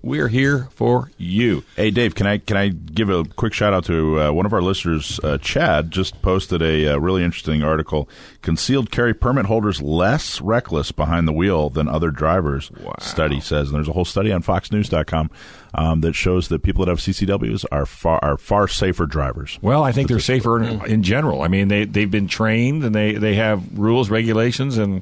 [0.05, 1.63] We're here for you.
[1.75, 4.53] Hey Dave, can I can I give a quick shout out to uh, one of
[4.53, 5.19] our listeners?
[5.23, 8.07] Uh, Chad just posted a uh, really interesting article:
[8.43, 12.71] concealed carry permit holders less reckless behind the wheel than other drivers.
[12.99, 15.31] Study says, and there's a whole study on FoxNews.com
[15.73, 19.57] um, that shows that people that have CCWs are far are far safer drivers.
[19.61, 21.41] Well, I think they're safer in, in general.
[21.41, 25.01] I mean, they they've been trained and they they have rules, regulations, and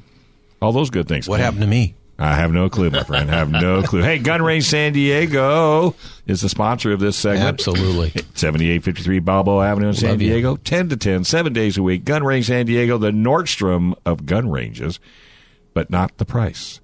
[0.62, 1.28] all those good things.
[1.28, 1.94] What happened to me?
[2.18, 3.30] I have no clue, my friend.
[3.30, 4.00] I have no clue.
[4.02, 5.96] Hey, Gun Range San Diego
[6.26, 7.48] is the sponsor of this segment.
[7.48, 8.10] Absolutely.
[8.34, 10.28] 7853 Balboa Avenue in San Love you.
[10.30, 12.04] Diego, 10 to 10, seven days a week.
[12.04, 15.00] Gun Range San Diego, the Nordstrom of gun ranges,
[15.72, 16.80] but not the price.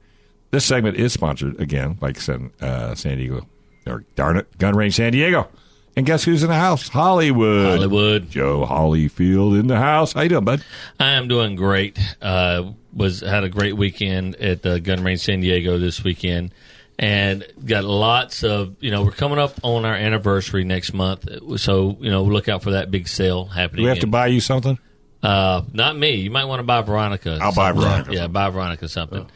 [0.50, 3.46] This segment is sponsored, again, like San, uh, San Diego,
[3.86, 5.48] or darn it, Gun Range San Diego.
[5.96, 6.88] And guess who's in the house?
[6.88, 7.78] Hollywood.
[7.78, 8.30] Hollywood.
[8.30, 10.12] Joe Hollyfield in the house.
[10.12, 10.64] How you doing, bud?
[10.98, 11.98] I am doing great.
[12.22, 16.52] Uh, was had a great weekend at the Gun Range San Diego this weekend,
[16.98, 21.96] and got lots of you know we're coming up on our anniversary next month, so
[22.00, 23.78] you know look out for that big sale happening.
[23.78, 24.78] Do we have to buy you something?
[25.22, 26.14] Uh, not me.
[26.14, 27.38] You might want to buy Veronica.
[27.40, 27.72] I'll buy.
[27.72, 29.26] Veronica Yeah, buy Veronica something.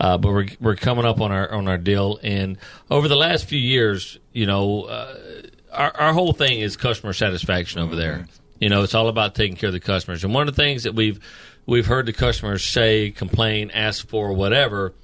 [0.00, 2.56] Uh, but we're we're coming up on our on our deal, and
[2.90, 5.16] over the last few years, you know, uh,
[5.74, 8.26] our our whole thing is customer satisfaction over there.
[8.60, 10.24] You know, it's all about taking care of the customers.
[10.24, 11.20] And one of the things that we've
[11.66, 14.94] we've heard the customers say, complain, ask for, whatever,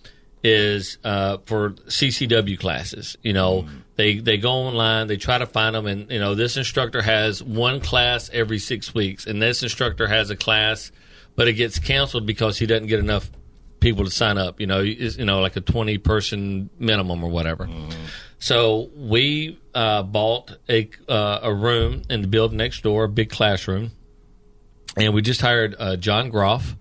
[0.42, 3.16] is uh, for CCW classes.
[3.22, 6.56] You know, they they go online, they try to find them, and you know, this
[6.56, 10.90] instructor has one class every six weeks, and this instructor has a class,
[11.36, 13.30] but it gets canceled because he doesn't get enough
[13.80, 14.60] people to sign up.
[14.60, 17.68] You know, you know, like a twenty person minimum or whatever.
[18.38, 23.30] So we uh, bought a uh, a room in the building next door, a big
[23.30, 23.90] classroom,
[24.96, 26.74] and we just hired uh, John Groff,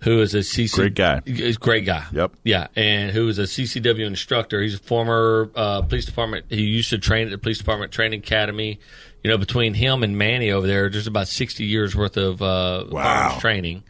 [0.00, 1.20] who is a CC Great guy.
[1.26, 2.06] He's a great guy.
[2.12, 2.36] Yep.
[2.42, 4.62] Yeah, and who is a CCW instructor.
[4.62, 6.46] He's a former uh, police department.
[6.48, 8.80] He used to train at the police department training academy.
[9.22, 12.86] You know, between him and Manny over there, there's about 60 years worth of uh,
[12.86, 13.82] firearms training.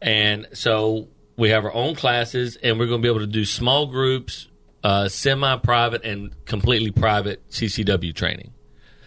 [0.00, 1.08] And so
[1.40, 4.46] we have our own classes, and we're going to be able to do small groups,
[4.84, 8.52] uh, semi-private, and completely private CCW training.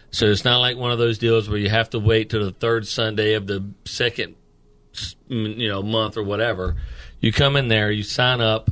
[0.09, 2.51] So it's not like one of those deals where you have to wait till the
[2.51, 4.35] third Sunday of the second,
[5.27, 6.75] you know, month or whatever.
[7.19, 8.71] You come in there, you sign up,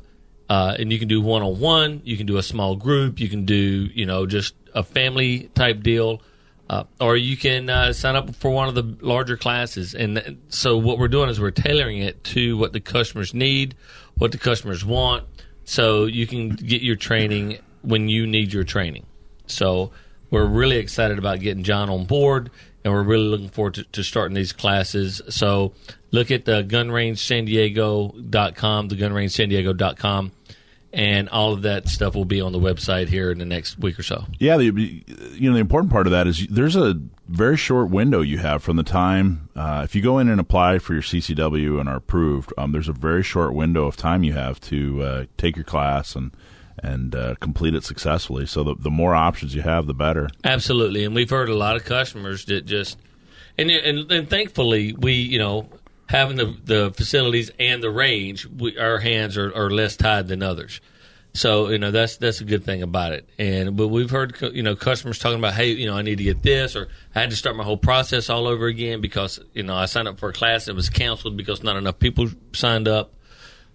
[0.49, 2.01] uh, and you can do one on one.
[2.03, 3.19] You can do a small group.
[3.19, 6.23] You can do, you know, just a family type deal.
[6.71, 9.93] Uh, or you can uh, sign up for one of the larger classes.
[9.93, 13.75] And th- so what we're doing is we're tailoring it to what the customers need,
[14.17, 15.25] what the customers want,
[15.65, 19.05] so you can get your training when you need your training.
[19.47, 19.91] So
[20.29, 22.49] we're really excited about getting John on board,
[22.85, 25.21] and we're really looking forward to, to starting these classes.
[25.27, 25.73] So
[26.11, 30.31] look at the gunrangesandiego.com, the gunrangesandiego.com,
[30.93, 33.97] and all of that stuff will be on the website here in the next week
[33.97, 34.25] or so.
[34.39, 38.21] Yeah, the, you know the important part of that is there's a very short window
[38.21, 41.79] you have from the time uh, if you go in and apply for your CCW
[41.79, 42.53] and are approved.
[42.57, 46.15] Um, there's a very short window of time you have to uh, take your class
[46.15, 46.35] and
[46.83, 48.45] and uh, complete it successfully.
[48.45, 50.29] So the, the more options you have, the better.
[50.43, 52.97] Absolutely, and we've heard a lot of customers that just
[53.57, 55.69] and and, and thankfully we you know
[56.11, 60.43] having the the facilities and the range, we, our hands are, are less tied than
[60.43, 60.81] others.
[61.33, 63.29] So you know that's that's a good thing about it.
[63.39, 66.23] And but we've heard you know customers talking about hey you know I need to
[66.25, 69.63] get this or I had to start my whole process all over again because you
[69.63, 72.87] know I signed up for a class that was canceled because not enough people signed
[72.87, 73.13] up.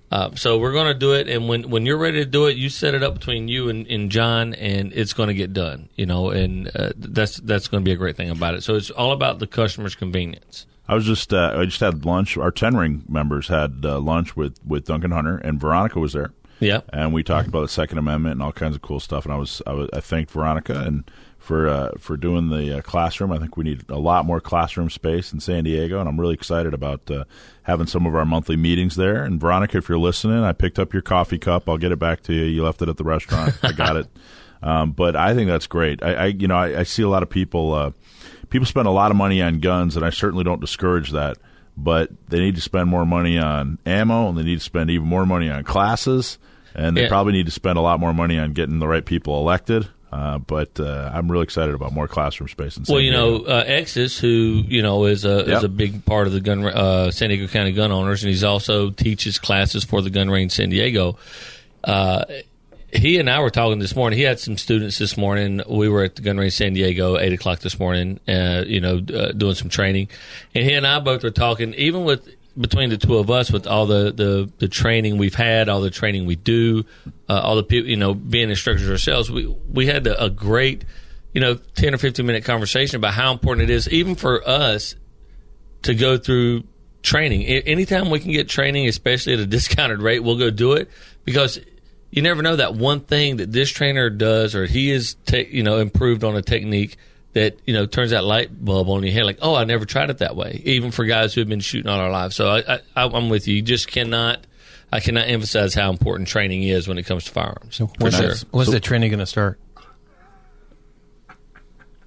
[0.08, 2.56] Uh, so we're going to do it, and when when you're ready to do it,
[2.56, 5.88] you set it up between you and, and John, and it's going to get done.
[5.96, 8.62] You know, and uh, that's that's going to be a great thing about it.
[8.62, 10.66] So it's all about the customer's convenience.
[10.88, 12.36] I was just uh, I just had lunch.
[12.36, 16.32] Our ten ring members had uh, lunch with with Duncan Hunter and Veronica was there.
[16.58, 16.80] Yeah.
[16.90, 19.26] and we talked about the Second Amendment and all kinds of cool stuff.
[19.26, 21.04] And I was I, was, I thanked Veronica and
[21.46, 23.30] for uh, for doing the uh, classroom.
[23.30, 26.34] I think we need a lot more classroom space in San Diego, and I'm really
[26.34, 27.24] excited about uh,
[27.62, 29.22] having some of our monthly meetings there.
[29.22, 31.68] And Veronica, if you're listening, I picked up your coffee cup.
[31.68, 32.42] I'll get it back to you.
[32.42, 33.54] You left it at the restaurant.
[33.62, 34.08] I got it.
[34.62, 36.02] Um, but I think that's great.
[36.02, 37.74] I, I you know I, I see a lot of people.
[38.46, 41.36] Uh, people spend a lot of money on guns, and I certainly don't discourage that.
[41.76, 45.06] But they need to spend more money on ammo, and they need to spend even
[45.06, 46.38] more money on classes,
[46.74, 47.08] and they Yeah.
[47.08, 49.86] probably need to spend a lot more money on getting the right people elected.
[50.10, 52.76] Uh, but uh, I'm really excited about more classroom space.
[52.78, 55.48] In San Well, you know, uh, Exis, who you know is a Yep.
[55.48, 58.44] is a big part of the gun uh, San Diego County gun owners, and he's
[58.44, 61.18] also teaches classes for the Gun Range San Diego.
[62.96, 64.18] He and I were talking this morning.
[64.18, 65.60] He had some students this morning.
[65.68, 68.20] We were at the Gun Range San Diego eight o'clock this morning.
[68.26, 70.08] Uh, you know, uh, doing some training,
[70.54, 71.74] and he and I both were talking.
[71.74, 72.28] Even with
[72.58, 75.90] between the two of us, with all the, the, the training we've had, all the
[75.90, 76.84] training we do,
[77.28, 80.84] uh, all the people, you know, being instructors ourselves, we we had a, a great,
[81.32, 84.96] you know, ten or fifteen minute conversation about how important it is, even for us,
[85.82, 86.64] to go through
[87.02, 87.44] training.
[87.44, 90.90] Anytime we can get training, especially at a discounted rate, we'll go do it
[91.24, 91.60] because
[92.10, 95.62] you never know that one thing that this trainer does or he is, te- you
[95.62, 96.96] know, improved on a technique
[97.32, 99.24] that you know turns that light bulb on your head.
[99.24, 100.62] Like, oh, I never tried it that way.
[100.64, 102.34] Even for guys who have been shooting all our lives.
[102.36, 103.56] So I, I, I'm with you.
[103.56, 104.46] You just cannot.
[104.92, 107.76] I cannot emphasize how important training is when it comes to firearms.
[107.76, 108.28] For When's, sure.
[108.28, 109.58] that, when's the training going to start?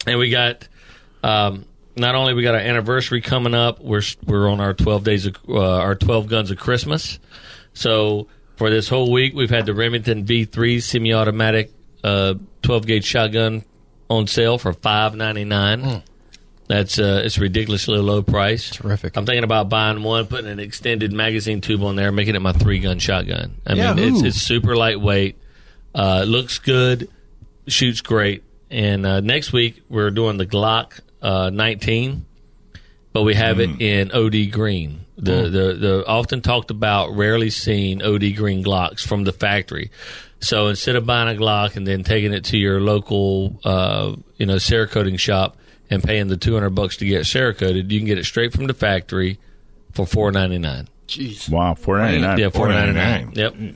[0.07, 0.67] and we got
[1.23, 3.79] um, not only we got our anniversary coming up.
[3.81, 7.19] We're we're on our twelve days of uh, our twelve guns of Christmas.
[7.73, 8.27] So
[8.59, 11.71] for this whole week, we've had the Remington V3 semi-automatic
[12.03, 13.63] uh, twelve gauge shotgun
[14.09, 16.03] on sale for five ninety nine.
[16.67, 18.69] That's uh, it's ridiculously low price.
[18.69, 19.15] Terrific.
[19.15, 22.51] I'm thinking about buying one, putting an extended magazine tube on there, making it my
[22.51, 23.55] three gun shotgun.
[23.65, 25.37] I mean, it's, it's super lightweight.
[25.95, 27.09] Uh, looks good,
[27.67, 28.43] shoots great.
[28.69, 32.25] And uh, next week we're doing the Glock uh, 19,
[33.13, 35.05] but we have it in OD green.
[35.19, 39.91] The, the the often talked about, rarely seen OD green Glocks from the factory.
[40.39, 44.45] So instead of buying a Glock and then taking it to your local, uh, you
[44.45, 45.57] know, Cerakoting shop
[45.89, 48.73] and paying the 200 bucks to get Cerakoted, you can get it straight from the
[48.73, 49.37] factory
[49.91, 50.87] for 4.99.
[51.09, 52.37] Jeez, Wow, four ninety nine.
[52.37, 53.33] Yeah, 4.99.
[53.33, 53.37] $4.99.
[53.37, 53.75] Yep.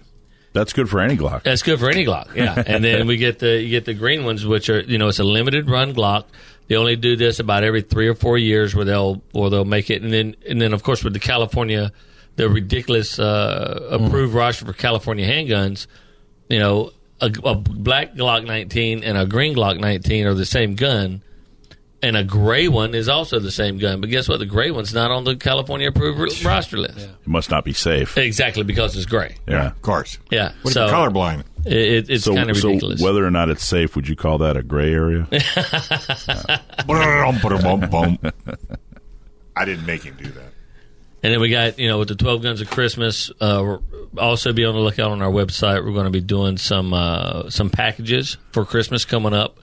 [0.54, 1.42] That's good for any Glock.
[1.44, 2.36] That's good for any Glock.
[2.36, 5.08] Yeah, and then we get the you get the green ones, which are you know
[5.08, 6.26] it's a limited run Glock.
[6.68, 9.90] They only do this about every three or four years, where they'll or they'll make
[9.90, 11.92] it, and then and then of course with the California,
[12.36, 15.88] the ridiculous uh, approved roster for California handguns,
[16.50, 16.92] you know
[17.24, 21.22] a, a black Glock 19 and a green Glock 19 are the same gun.
[22.02, 24.40] And a gray one is also the same gun, but guess what?
[24.40, 26.98] The gray one's not on the California approved roster list.
[26.98, 28.18] It must not be safe.
[28.18, 29.38] Exactly because it's gray.
[29.48, 29.68] Yeah.
[29.68, 30.18] Of course.
[30.30, 31.44] Yeah, What so if you're colorblind?
[31.66, 33.02] It, it, it's So, kind of so ridiculous.
[33.02, 35.28] whether or not it's safe, would you call that a gray area?
[39.56, 40.52] I didn't make him do that.
[41.22, 43.80] And then we got, you know, with the 12 Guns of Christmas, uh, we're
[44.18, 45.86] also be on the lookout on our website.
[45.86, 49.58] We're going to be doing some uh, some packages for Christmas coming up.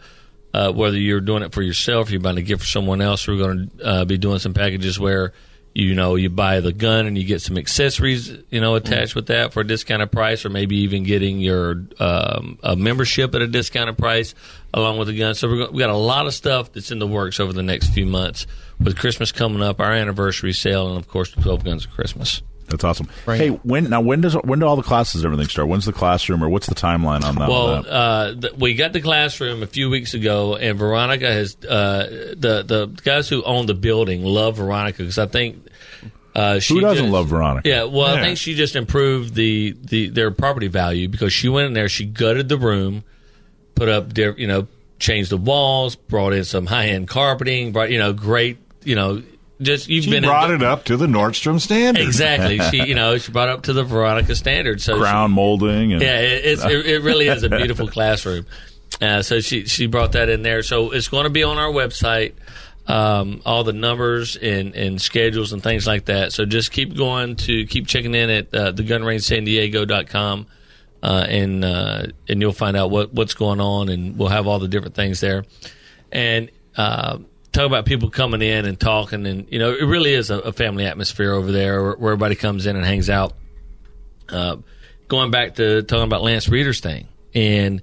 [0.54, 3.36] Uh, whether you're doing it for yourself, you're buying a gift for someone else, we're
[3.36, 5.32] going to uh, be doing some packages where,
[5.74, 9.26] you know, you buy the gun and you get some accessories, you know, attached with
[9.26, 13.46] that for a discounted price, or maybe even getting your um, a membership at a
[13.46, 14.34] discounted price
[14.74, 15.34] along with the gun.
[15.34, 17.90] So we're we got a lot of stuff that's in the works over the next
[17.90, 18.46] few months
[18.80, 22.42] with Christmas coming up, our anniversary sale, and of course the 12 Guns of Christmas.
[22.70, 23.08] That's awesome.
[23.26, 25.68] Hey, when now when does when do all the classes and everything start?
[25.68, 27.48] When's the classroom or what's the timeline on that?
[27.48, 27.90] Well, that?
[27.92, 32.62] uh, th- we got the classroom a few weeks ago, and Veronica has uh, the
[32.66, 35.66] the guys who own the building love Veronica because I think
[36.34, 37.68] uh, she Who doesn't just- love Veronica?
[37.68, 41.66] Yeah, well, I think she just improved the, the their property value because she went
[41.66, 43.02] in there, she gutted the room,
[43.74, 44.68] put up, di- you know,
[45.00, 49.22] changed the walls, brought in some high end carpeting, brought you know, great, you know,
[49.60, 52.02] just you've She been brought in, it up to the Nordstrom standard.
[52.02, 52.58] exactly.
[52.70, 54.80] she you know she brought it up to the Veronica standard.
[54.80, 58.46] So she- Crown molding and yeah, it, it's, it, it really is a beautiful classroom.
[59.00, 60.62] Uh, so she she brought that in there.
[60.62, 62.32] So it's going to be on our website,
[62.86, 66.32] um, all the numbers and, and schedules and things like that.
[66.32, 70.46] So just keep going to keep checking in at uh, thegunrangesandiego.com.
[71.02, 74.58] Uh, and uh, and you'll find out what, what's going on, and we'll have all
[74.58, 75.46] the different things there.
[76.12, 77.18] And uh,
[77.52, 80.52] talk about people coming in and talking, and you know it really is a, a
[80.52, 83.34] family atmosphere over there, where, where everybody comes in and hangs out
[84.30, 84.56] uh,
[85.08, 87.82] going back to talking about Lance Reader's thing and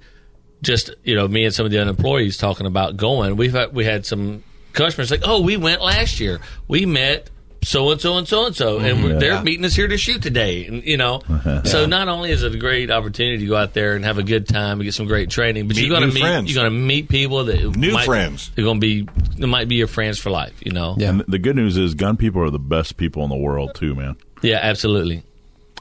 [0.62, 3.36] just you know me and some of the employees talking about going.
[3.36, 6.40] We've had, we had some customers like, oh, we went last year.
[6.66, 7.30] We met
[7.62, 10.66] so and so and so and so, and they're meeting us here to shoot today.
[10.66, 11.20] And you know,
[11.64, 14.22] so not only is it a great opportunity to go out there and have a
[14.22, 16.52] good time and get some great training, but Meet you're going to meet friends.
[16.54, 18.50] you're going to meet people that New might, friends.
[18.54, 20.54] They're going to be they might be your friends for life.
[20.64, 21.10] You know, Yeah.
[21.10, 23.94] And the good news is, gun people are the best people in the world too,
[23.94, 24.16] man.
[24.42, 25.24] Yeah, absolutely,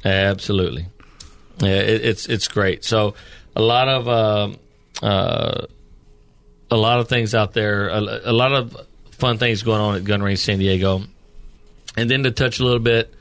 [0.04, 0.88] absolutely.
[1.60, 2.84] Yeah, it, it's it's great.
[2.84, 3.14] So
[3.56, 4.58] a lot of um
[5.02, 5.66] uh,
[6.72, 8.76] a lot of things out there, a, a lot of
[9.12, 11.02] fun things going on at Gun Range San Diego,
[11.98, 13.14] and then to touch a little bit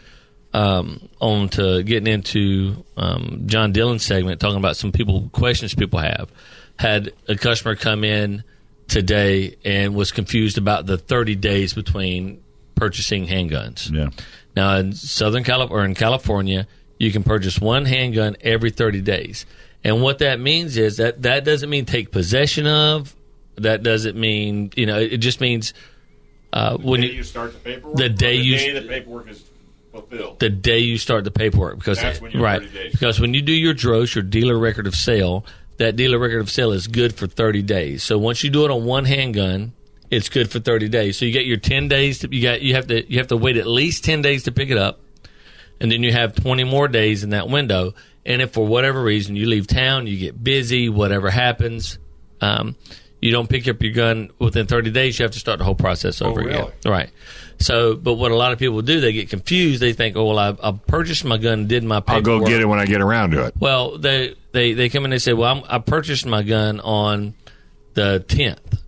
[0.52, 5.98] um, on to getting into um, John Dillon's segment, talking about some people questions people
[5.98, 6.30] have.
[6.78, 8.44] Had a customer come in
[8.86, 12.42] today and was confused about the 30 days between
[12.74, 13.90] purchasing handguns.
[13.90, 14.10] Yeah.
[14.54, 16.66] Now in Southern California or in California,
[16.98, 19.46] you can purchase one handgun every 30 days.
[19.84, 23.14] And what that means is that that doesn't mean take possession of.
[23.56, 25.72] That doesn't mean, you know, it just means
[26.52, 27.96] uh, when The you, day you start the paperwork.
[27.96, 29.44] The day or you- day the paperwork is
[29.92, 30.38] fulfilled.
[30.40, 32.92] the day you start the paperwork because That's when you're right 30 days.
[32.92, 35.44] because when you do your DROS, your dealer record of sale,
[35.78, 38.02] that dealer record of sale is good for 30 days.
[38.02, 39.72] So once you do it on one handgun,
[40.10, 41.18] it's good for 30 days.
[41.18, 43.36] So you get your 10 days to you got you have to you have to
[43.36, 45.00] wait at least 10 days to pick it up.
[45.80, 47.92] And then you have 20 more days in that window.
[48.24, 51.98] And if for whatever reason you leave town, you get busy, whatever happens,
[52.40, 52.76] um,
[53.26, 55.74] you don't pick up your gun within 30 days, you have to start the whole
[55.74, 56.52] process oh, over again.
[56.52, 56.72] really?
[56.86, 57.10] Right.
[57.58, 59.80] So, but what a lot of people do, they get confused.
[59.80, 62.66] They think, oh, well, I, I purchased my gun, did my I'll go get it
[62.66, 63.54] when I get around to it.
[63.58, 66.80] Well, they, they, they come in and they say, well, I'm, I purchased my gun
[66.80, 67.34] on
[67.94, 68.80] the 10th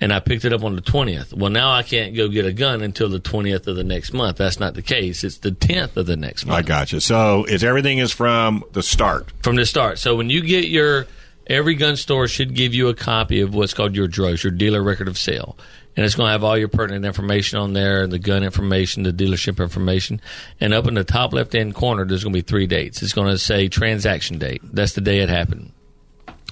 [0.00, 1.34] and I picked it up on the 20th.
[1.34, 4.36] Well, now I can't go get a gun until the 20th of the next month.
[4.36, 5.24] That's not the case.
[5.24, 7.00] It's the 10th of the next month I got you.
[7.00, 9.32] So is everything is from the start.
[9.42, 9.98] from the start.
[9.98, 11.06] So when you get your
[11.48, 14.82] every gun store should give you a copy of what's called your DROS, your dealer
[14.82, 15.56] record of sale.
[15.96, 19.02] And it's going to have all your pertinent information on there, and the gun information,
[19.02, 20.20] the dealership information.
[20.60, 23.02] And up in the top left hand corner, there's going to be three dates.
[23.02, 24.60] It's going to say transaction date.
[24.62, 25.72] That's the day it happened.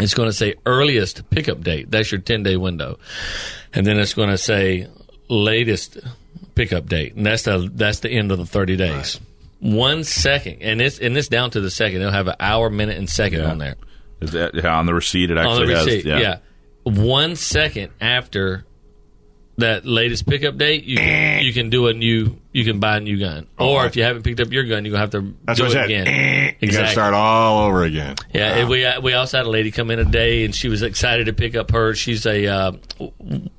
[0.01, 1.91] It's going to say earliest pickup date.
[1.91, 2.99] That's your 10 day window.
[3.73, 4.89] And then it's going to say
[5.29, 5.99] latest
[6.57, 7.15] pickup date.
[7.15, 9.21] And that's the, that's the end of the 30 days.
[9.61, 10.59] One second.
[10.61, 12.01] And it's, and it's down to the second.
[12.01, 13.51] It'll have an hour, minute, and second Yeah.
[13.51, 13.77] on there
[14.21, 15.87] Is that, yeah, on the receipt, it on actually the has.
[15.87, 16.05] receipt.
[16.07, 16.19] yeah.
[16.19, 16.39] yeah.
[16.85, 18.65] one second after
[19.59, 23.01] that latest pickup date, you can, you can do a new, you can buy a
[23.01, 23.47] new gun.
[23.59, 25.69] Or if you haven't picked up your gun, you're gonna have to That's do it
[25.69, 25.85] I said.
[25.87, 26.57] again.
[26.61, 28.17] You got to start all over again.
[28.35, 30.83] Yeah, and we uh, we also had a lady come in today, and she was
[30.83, 31.95] excited to pick up her.
[31.95, 32.73] She's a uh,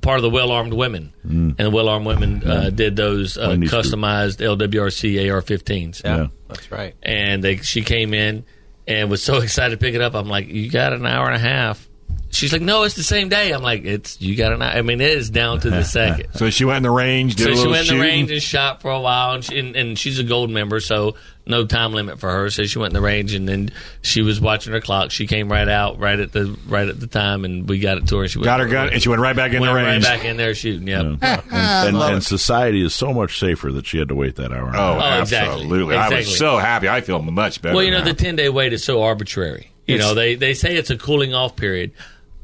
[0.01, 3.47] part of the Well Armed Women, and the Well Armed Women uh, did those uh,
[3.49, 3.83] Wendy's group.
[3.83, 6.27] customized LWRC AR-15s Yeah.
[6.47, 6.95] That's right.
[7.03, 8.45] and they she came in
[8.87, 10.13] and was so excited to pick it up.
[10.15, 11.87] I'm like, you got an hour and a half.
[12.29, 13.51] She's like, no, it's the same day.
[13.51, 14.61] I'm like, it's you got an.
[14.61, 16.33] I mean, it is down to the second.
[16.33, 18.01] So she went in the range, did so a she little went in shooting.
[18.01, 20.79] the range and shot for a while, and, she, and, and she's a gold member,
[20.79, 21.15] so
[21.45, 22.49] no time limit for her.
[22.49, 23.71] So she went in the range, and then
[24.01, 25.11] she was watching her clock.
[25.11, 28.07] She came right out right at the right at the time, and we got it
[28.09, 28.23] to her.
[28.23, 29.85] And she got her went, gun, and she went right back in went the right
[29.91, 30.03] range.
[30.03, 30.87] back in there shooting.
[30.87, 31.19] Yep.
[31.49, 34.67] And, and, and society is so much safer that she had to wait that hour.
[34.67, 35.17] and a Oh, half.
[35.17, 35.53] Oh, exactly.
[35.61, 35.95] absolutely.
[35.95, 36.89] I was so happy.
[36.89, 37.73] I feel much better.
[37.75, 38.03] Well, you know, now.
[38.05, 39.71] the 10 day wait is so arbitrary.
[39.87, 41.93] You It's- know, they, they say it's a cooling off period,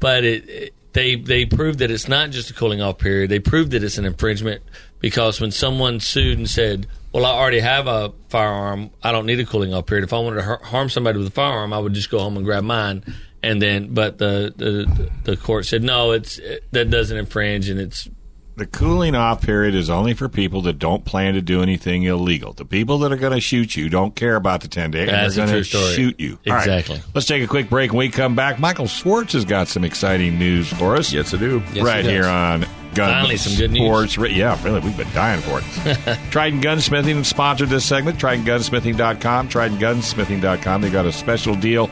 [0.04, 3.28] but it, it- they they proved that it's not just a cooling off period.
[3.28, 4.62] They proved that it's an infringement
[5.00, 8.90] because when someone sued and said, "Well, I already have a firearm.
[9.02, 10.04] I don't need a cooling off period.
[10.04, 12.36] If I wanted to har- harm somebody with a firearm, I would just go home
[12.36, 13.02] and grab mine."
[13.42, 17.80] And then, but the the, the court said, "No, it's it, that doesn't infringe, and
[17.80, 18.08] it's
[18.56, 22.52] the cooling off period is only for people that don't plan to do anything illegal.
[22.52, 25.10] The people that are going to shoot you don't care about the 10 day and
[25.10, 26.38] That's a they're going to shoot you.
[26.46, 27.00] All right, Exactly.
[27.14, 27.90] let's take a quick break.
[27.92, 31.12] When we come back, Michael Schwartz has got some exciting news for us.
[31.12, 31.62] Yes, I do.
[31.72, 32.60] Yes, right he here on
[32.94, 33.82] Gun Finally, some good news.
[33.82, 34.18] Sports.
[34.18, 36.18] Ra- Yeah, really, we've been dying for it.
[36.30, 38.18] Trident Gunsmithing sponsored this segment.
[38.20, 39.48] TridentGunsmithing.com.
[39.48, 40.80] TridentGunsmithing.com.
[40.80, 41.90] They got a special deal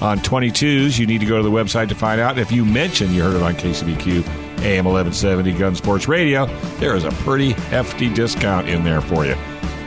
[0.00, 0.98] on 22s.
[0.98, 2.38] You need to go to the website to find out.
[2.38, 4.26] If you mention you heard it on KCBQ
[4.64, 6.46] AM 1170 Gun Sports Radio,
[6.78, 9.36] there is a pretty hefty discount in there for you.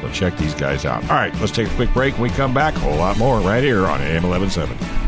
[0.02, 1.04] So check these guys out.
[1.04, 2.14] All right, let's take a quick break.
[2.14, 5.02] When we come back, a whole lot more right here on AM 1170.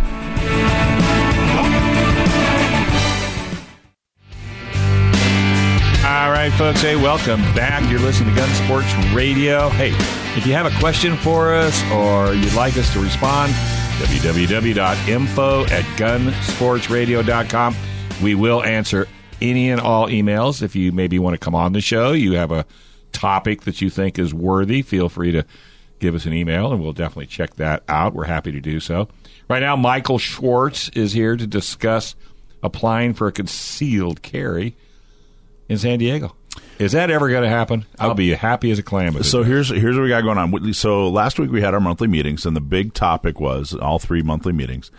[6.06, 6.82] All right, folks.
[6.82, 7.90] Hey, welcome back.
[7.90, 9.70] You're listening to Gun Sports Radio.
[9.70, 9.92] Hey,
[10.38, 13.54] if you have a question for us or you'd like us to respond,
[14.08, 17.76] www.info at gunsportsradio.com.
[18.22, 19.08] We will answer
[19.42, 20.62] any and all emails.
[20.62, 22.66] If you maybe want to come on the show, you have a
[23.12, 25.46] topic that you think is worthy, feel free to
[26.00, 28.14] give us an email and we'll definitely check that out.
[28.14, 29.08] We're happy to do so.
[29.50, 32.16] Right now, Michael Schwartz is here to discuss
[32.62, 34.76] applying for a concealed carry
[35.70, 36.36] in San Diego.
[36.80, 37.86] Is that ever going to happen?
[38.00, 39.22] I'll be happy as a clam.
[39.24, 40.74] So here's here's what we got going on.
[40.74, 44.22] So last week we had our monthly meetings, and the big topic was all three
[44.22, 44.92] monthly meetings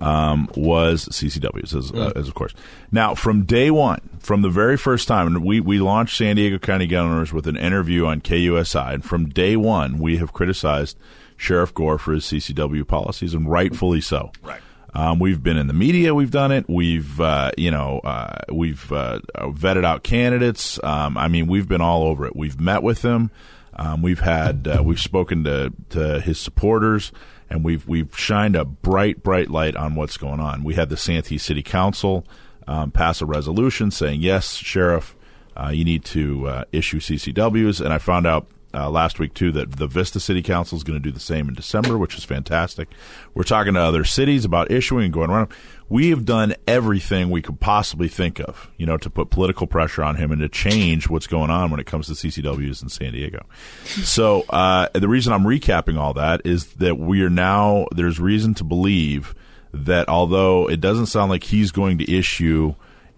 [0.00, 2.54] um, was CCWs, as, uh, as of course.
[2.90, 6.58] Now, from day one, from the very first time, and we we launched San Diego
[6.58, 10.98] County Gun Owners with an interview on KUSI, and from day one we have criticized
[11.36, 14.32] Sheriff Gore for his CCW policies, and rightfully so.
[14.42, 14.60] Right.
[14.94, 16.14] Um, we've been in the media.
[16.14, 16.68] We've done it.
[16.68, 20.82] We've, uh, you know, uh, we've uh, vetted out candidates.
[20.82, 22.34] Um, I mean, we've been all over it.
[22.34, 23.30] We've met with them.
[23.74, 27.12] Um, we've had, uh, we've spoken to, to his supporters,
[27.50, 30.64] and we've we've shined a bright, bright light on what's going on.
[30.64, 32.26] We had the Santee City Council
[32.66, 35.16] um, pass a resolution saying, yes, sheriff,
[35.56, 37.80] uh, you need to uh, issue CCWs.
[37.80, 40.98] And I found out uh, last week too that the Vista City Council is going
[40.98, 42.88] to do the same in December, which is fantastic.
[43.34, 45.48] We're talking to other cities about issuing and going around.
[45.88, 50.02] We have done everything we could possibly think of, you know, to put political pressure
[50.02, 53.12] on him and to change what's going on when it comes to CCWs in San
[53.12, 53.46] Diego.
[53.84, 58.52] So uh, the reason I'm recapping all that is that we are now there's reason
[58.54, 59.34] to believe
[59.72, 62.74] that although it doesn't sound like he's going to issue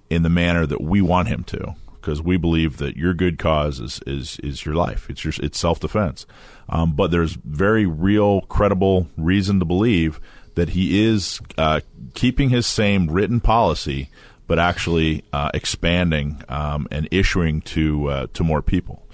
[0.08, 1.74] in the manner that we want him to,
[2.10, 5.08] because we believe that your good cause is is, is your life.
[5.08, 6.26] It's your it's self defense.
[6.68, 10.20] Um, but there's very real, credible reason to believe
[10.56, 11.80] that he is uh,
[12.14, 14.08] keeping his same written policy,
[14.48, 19.06] but actually uh, expanding um, and issuing to uh, to more people.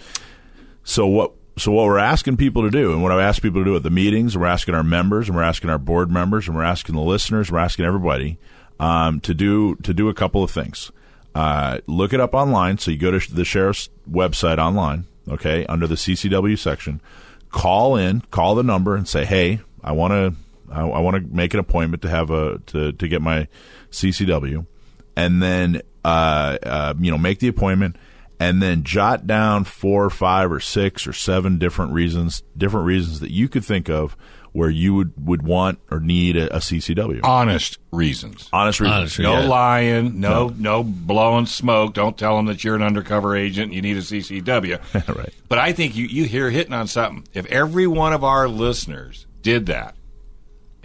[0.83, 3.65] So what so what we're asking people to do, and what I ask people to
[3.67, 6.57] do at the meetings, we're asking our members, and we're asking our board members, and
[6.57, 8.39] we're asking the listeners, we're asking everybody
[8.81, 10.91] um, to do to do a couple of things.
[11.37, 12.79] Uh, look it up online.
[12.79, 17.03] So you go to the sheriff's website online, okay, under the CCW section.
[17.51, 21.37] Call in, call the number, and say, "Hey, I want to, I, I want to
[21.37, 23.49] make an appointment to have a to to get my
[23.91, 24.67] CCW,"
[25.15, 27.97] and then uh, uh, you know make the appointment,
[28.41, 33.21] and then jot down four, or five, or six, or seven different reasons, different reasons
[33.21, 34.17] that you could think of
[34.57, 37.21] where you would, would want or need a, a CCW.
[37.23, 38.49] Honest reasons.
[38.53, 38.97] Honest reasons.
[38.99, 39.47] Honest No Yeah.
[39.49, 41.93] lying, no, no blowing smoke.
[41.95, 43.67] Don't tell them that you're an undercover agent.
[43.67, 44.81] and You need a CCW.
[45.17, 45.35] right.
[45.49, 47.27] But I think you you hear hitting on something.
[47.35, 49.95] If every one of our listeners did that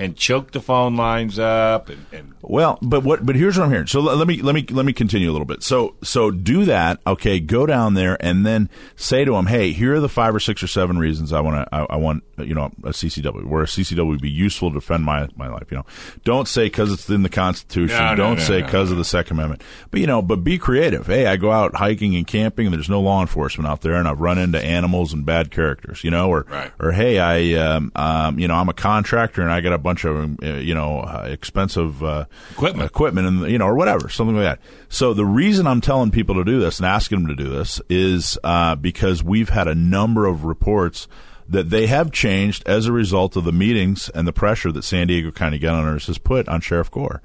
[0.02, 3.26] and choke the phone lines up and, and Well, but what?
[3.26, 3.88] But here's what I'm hearing.
[3.88, 5.62] So let, let me let me let me continue a little bit.
[5.64, 7.00] So so do that.
[7.06, 10.40] Okay, go down there and then say to them, hey, here are the five or
[10.40, 13.62] six or seven reasons I want to I, I want you know a CCW where
[13.64, 15.70] a CCW would be useful to defend my my life.
[15.72, 15.86] You know,
[16.24, 17.98] don't say because it's in the Constitution.
[17.98, 18.94] No, don't no, say no, because no.
[18.94, 19.64] of the Second Amendment.
[19.92, 21.06] But you know, but be creative.
[21.08, 24.08] Hey, I go out hiking and camping and there's no law enforcement out there, and
[24.08, 26.04] I've run into animals and bad characters.
[26.04, 26.72] You know, or Right.
[26.80, 29.91] or hey, I um, um, you know I'm a contractor and I got a bunch
[30.04, 32.90] of uh, you know uh, expensive uh, Equipment.
[32.90, 34.60] equipment, and you know or whatever, something like that.
[34.90, 37.82] So the reason I'm telling people to do this and asking them to do this
[37.90, 41.08] is uh, because we've had a number of reports
[41.50, 45.08] that they have changed as a result of the meetings and the pressure that San
[45.08, 47.22] Diego County gun owners has put on Sheriff Gore.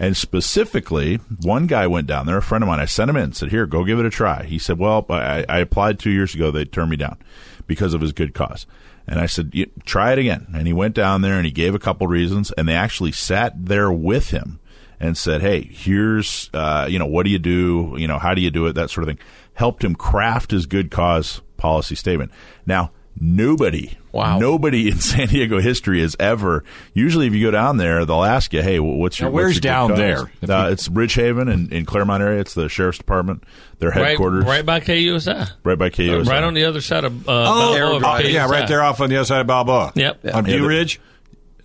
[0.00, 2.78] And specifically, one guy went down there, a friend of mine.
[2.80, 5.44] I sent him in, said, "Here, go give it a try." He said, "Well, I,
[5.48, 6.50] I applied two years ago.
[6.50, 7.18] They turned me down
[7.66, 8.64] because of his good cause."
[9.08, 9.52] And I said,
[9.84, 12.68] "Try it again." And he went down there and he gave a couple reasons, and
[12.68, 14.60] they actually sat there with him
[15.00, 17.94] and said, "Hey, here's uh, you know what do you do?
[17.96, 18.74] You know how do you do it?
[18.74, 22.30] That sort of thing." Helped him craft his good cause policy statement.
[22.64, 24.38] Now, nobody, Wow.
[24.38, 26.64] nobody in San Diego history has ever.
[26.94, 29.56] Usually, if you go down there, they'll ask you, "Hey, what's your Now, where's what's
[29.56, 30.18] your down good there?
[30.56, 32.40] Uh, you- it's Ridgehaven in, in Clairemont area.
[32.40, 33.44] It's the sheriff's department,
[33.78, 35.50] their headquarters, right by KUSI.
[35.64, 36.26] right by KUSI.
[36.26, 39.10] Right on the other side of uh, oh, Balboa uh, yeah, right there off on
[39.10, 39.92] the other side of Balboa.
[39.94, 40.24] Yep.
[40.24, 41.00] on Yeah, View the- Ridge.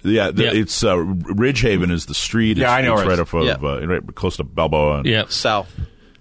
[0.06, 0.52] Yeah, the, Yeah.
[0.54, 2.58] it's uh, Ridgehaven is the street.
[2.58, 3.54] Yeah, I know It's right off of Yeah.
[3.54, 4.98] uh, right close to Balboa.
[4.98, 5.32] and- Yep.
[5.32, 5.74] South.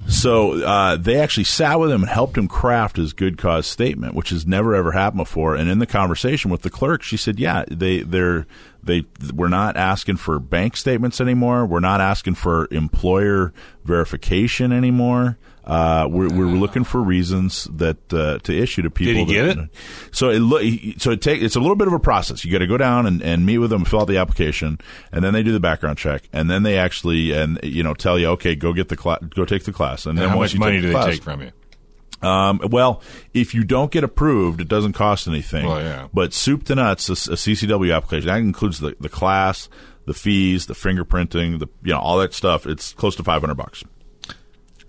[0.08, 4.14] So uh, they actually sat with him and helped him craft his good cause statement,
[4.14, 5.54] which has never ever happened before.
[5.54, 8.46] And in the conversation with the clerk, she said, "Yeah, they they're
[8.82, 11.66] they we're not asking for bank statements anymore.
[11.66, 13.52] We're not asking for employer
[13.84, 15.38] verification anymore.
[15.64, 19.26] Uh, we're, we're looking for reasons that uh, to issue to people.
[19.26, 19.70] Did he get it?
[20.10, 20.60] So it lo-
[20.98, 22.44] so it take it's a little bit of a process.
[22.44, 24.78] You got to go down and, and meet with them, fill out the application,
[25.12, 28.18] and then they do the background check, and then they actually and you know tell
[28.18, 30.72] you, okay, go get the cla- go take the class, and then How much money
[30.78, 32.28] take do the they class, take from you?
[32.28, 33.00] um, well,
[33.32, 35.66] if you don't get approved, it doesn't cost anything.
[35.66, 36.08] Well, yeah.
[36.12, 39.68] But soup to nuts, a, a CCW application that includes the, the class,
[40.06, 42.66] the fees, the fingerprinting, the you know all that stuff.
[42.66, 43.84] It's close to five hundred bucks.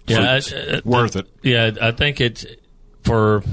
[0.07, 1.27] Yeah, So I- I- uh, uh, Worth it.
[1.43, 2.45] Yeah, I think it's
[3.03, 3.43] for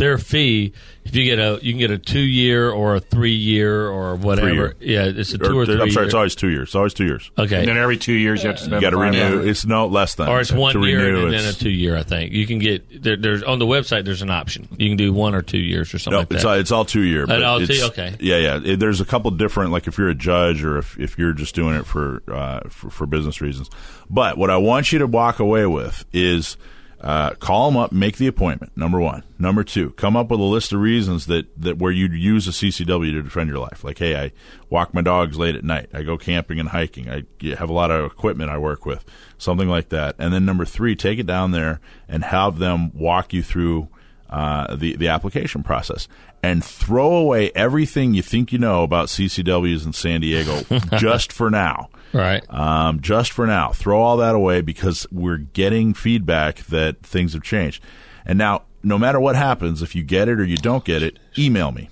[0.00, 0.72] their fee.
[1.04, 4.16] If you get a, you can get a two year or a three year or
[4.16, 4.48] whatever.
[4.48, 4.74] Three-year.
[4.80, 6.04] Yeah, it's a two or, 3 I'm sorry, year.
[6.04, 6.68] it's always two years.
[6.68, 7.30] It's always two years.
[7.38, 8.82] okay, And then every two years you have to spend.
[8.82, 9.18] You got to renew.
[9.22, 9.48] hundred.
[9.48, 11.96] It's no less than or it's to one year renew, and then a two year.
[11.96, 14.04] I think you can get there, there's on the website.
[14.04, 14.68] There's an option.
[14.76, 16.48] You can do one or two years or something No, like it's that.
[16.48, 17.26] all, it's all two year.
[17.26, 18.14] but all two- it's- okay.
[18.20, 18.60] Yeah, yeah.
[18.62, 21.54] It- there's a couple different, like if you're a judge or if, if you're just
[21.54, 23.70] doing it for, uh, for for business reasons.
[24.10, 26.56] But what I want you to walk away with is
[27.00, 28.76] uh, call them up, make the appointment.
[28.76, 29.24] Number one.
[29.38, 32.50] Number two, come up with a list of reasons that that where you'd use a
[32.50, 33.82] CCW to defend your life.
[33.82, 34.32] Like, hey, I
[34.68, 35.88] walk my dogs late at night.
[35.94, 37.08] I go camping and hiking.
[37.08, 37.24] I
[37.56, 39.04] have a lot of equipment I work with.
[39.38, 40.16] Something like that.
[40.18, 43.88] And then number three, take it down there and have them walk you through
[44.28, 46.06] uh, the the application process
[46.42, 50.60] and throw away everything you think you know about CCWs in San Diego
[50.98, 51.88] just for now.
[52.12, 52.42] Right.
[52.52, 57.42] Um, just for now, throw all that away because we're getting feedback that things have
[57.42, 57.82] changed.
[58.24, 61.18] And now, no matter what happens, if you get it or you don't get it,
[61.38, 61.88] email me.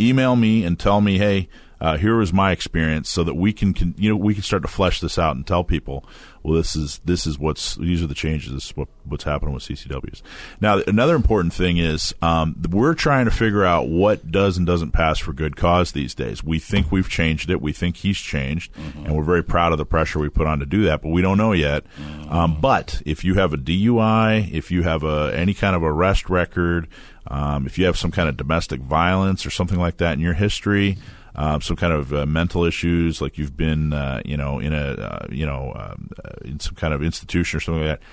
[0.00, 1.48] Email me and tell me, hey,
[1.80, 4.62] uh, here was my experience, so that we can, can, you know, we can start
[4.62, 6.04] to flesh this out and tell people,
[6.42, 8.52] well, this is this is what's these are the changes.
[8.52, 10.22] This is what what's happening with CCWs.
[10.60, 14.92] Now, another important thing is um, we're trying to figure out what does and doesn't
[14.92, 16.44] pass for good cause these days.
[16.44, 17.60] We think we've changed it.
[17.60, 20.66] We think he's changed, and we're very proud of the pressure we put on to
[20.66, 21.02] do that.
[21.02, 21.84] But we don't know yet.
[22.28, 26.30] Um, but if you have a DUI, if you have a any kind of arrest
[26.30, 26.88] record,
[27.26, 30.34] um, if you have some kind of domestic violence or something like that in your
[30.34, 30.98] history,
[31.38, 34.94] um, some kind of uh, mental issues, like you've been, uh, you know, in a,
[34.94, 38.06] uh, you know, um, uh, in some kind of institution or something like that,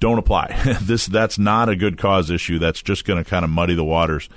[0.00, 0.48] don't apply.
[0.82, 2.58] this that's not a good cause issue.
[2.58, 4.28] That's just going to kind of muddy the waters.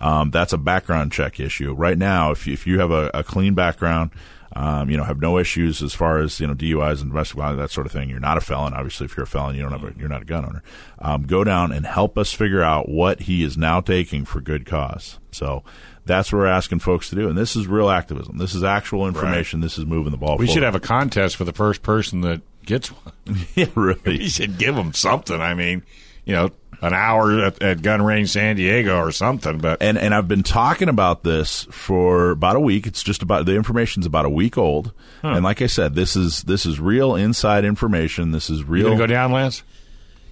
[0.00, 1.72] Um, that's a background check issue.
[1.72, 4.10] Right now, if you, if you have a, a clean background,
[4.54, 7.58] um, you know, have no issues as far as you know DUIs and domestic violence,
[7.58, 8.10] that sort of thing.
[8.10, 8.74] You're not a felon.
[8.74, 10.62] Obviously, if you're a felon, you don't have a, you're not a gun owner.
[10.98, 14.66] Um, go down and help us figure out what he is now taking for good
[14.66, 15.18] cause.
[15.30, 15.64] So
[16.06, 17.28] that's what we're asking folks to do.
[17.28, 18.38] And this is real activism.
[18.38, 19.60] This is actual information.
[19.60, 20.36] This is moving the ball.
[20.36, 20.54] We forward.
[20.54, 23.14] should have a contest for the first person that gets one.
[23.54, 24.00] yeah, really.
[24.04, 25.40] We should give them something.
[25.40, 25.82] I mean,
[26.24, 26.50] you know,
[26.82, 29.58] an hour at, at Gun Range San Diego or something.
[29.58, 32.86] But and and I've been talking about this for about a week.
[32.86, 34.92] It's just about the information's about a week old.
[35.22, 38.32] And like I said, this is this is real inside information.
[38.32, 38.88] This is real.
[38.88, 39.62] gonna go down, Lance?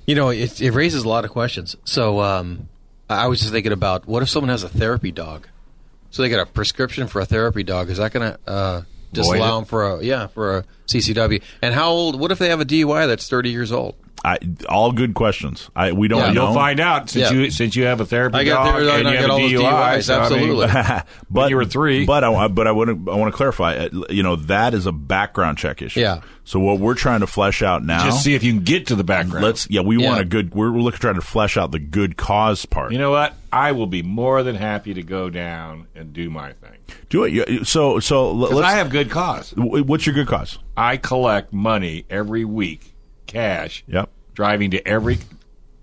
[0.06, 1.76] You know, it, it raises a lot of questions.
[1.84, 2.68] So um,
[3.08, 5.48] I was just thinking about what if someone has a therapy dog?
[6.12, 7.90] So they get a prescription for a therapy dog.
[7.90, 8.82] Is that going to uh,
[9.12, 11.42] just allow them for a yeah for a CCW?
[11.62, 12.20] And how old?
[12.20, 13.96] What if they have a DUI that's thirty years old?
[14.24, 15.68] I, all good questions.
[15.74, 16.32] I we don't Yeah.
[16.32, 17.36] You'll find out since Yeah.
[17.36, 19.20] you since you have a therapy I got dog therapy dog and and you I
[19.20, 19.96] have got a all those DUI.
[19.98, 21.02] DUIs, so, I mean, absolutely.
[21.30, 22.04] but you were three.
[22.06, 23.74] But I but I want to I want to clarify.
[23.76, 26.00] uh, You know that is a background check issue.
[26.00, 26.20] Yeah.
[26.44, 28.04] So what we're trying to flesh out now.
[28.04, 29.44] just see if you can get to the background.
[29.44, 29.80] Let's yeah.
[29.80, 30.10] We Yeah.
[30.10, 30.54] want a good.
[30.54, 32.92] We're, we're looking trying to flesh out the good cause part.
[32.92, 33.34] You know what?
[33.52, 36.70] I will be more than happy to go down and do my thing.
[37.10, 37.66] Do it.
[37.66, 38.54] So so let's.
[38.54, 39.52] I have good cause.
[39.56, 40.58] what's your good cause?
[40.76, 42.91] I collect money every week,
[43.32, 43.84] cash.
[43.86, 44.08] Yep.
[44.34, 45.18] Driving to every.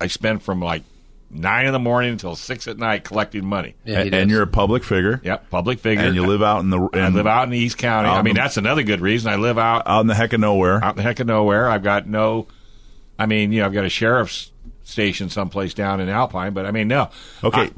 [0.01, 0.83] I spend from like
[1.31, 3.75] nine in the morning until six at night collecting money.
[3.85, 5.19] Yeah, A- he and you're a public figure.
[5.23, 6.03] Yep, public figure.
[6.05, 6.79] And you live out in the.
[6.93, 8.09] I live out in East County.
[8.09, 9.31] I mean, the- that's another good reason.
[9.31, 10.83] I live out out in the heck of nowhere.
[10.83, 11.69] out in the heck of nowhere.
[11.69, 12.47] I've got no.
[13.17, 14.51] I mean, you know, I've got a sheriff's
[14.83, 17.09] station someplace down in Alpine, but I mean, no.
[17.43, 17.61] Okay.
[17.63, 17.71] I-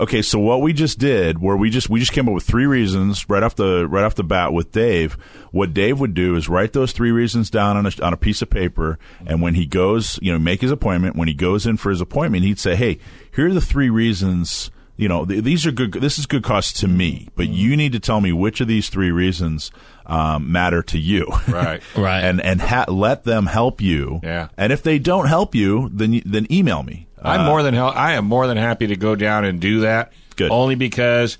[0.00, 2.66] okay, so what we just did, where we just we just came up with three
[2.66, 5.14] reasons right off the right off the bat with Dave.
[5.50, 8.42] What Dave would do is write those three reasons down on a, on a piece
[8.42, 11.16] of paper, and when he goes, you know, make his appointment.
[11.16, 12.98] When he goes in for his appointment, he'd say, "Hey,
[13.34, 15.92] here are the three reasons." You know, th- these are good.
[15.92, 18.88] This is good cost to me, but you need to tell me which of these
[18.88, 19.70] three reasons
[20.06, 21.26] um, matter to you.
[21.48, 21.80] Right.
[21.96, 22.20] Right.
[22.24, 24.20] and and ha- let them help you.
[24.24, 24.48] Yeah.
[24.56, 27.06] And if they don't help you, then you, then email me.
[27.22, 27.92] I'm Uh, more than hell.
[27.94, 30.12] I am more than happy to go down and do that.
[30.36, 30.50] Good.
[30.50, 31.38] Only because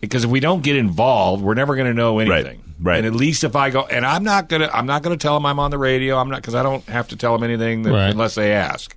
[0.00, 2.62] because if we don't get involved, we're never going to know anything.
[2.80, 2.98] right.
[2.98, 5.44] And at least if I go, and I'm not gonna, I'm not gonna tell them
[5.44, 6.16] I'm on the radio.
[6.16, 8.10] I'm not because I don't have to tell them anything that, Right.
[8.10, 8.94] unless they ask.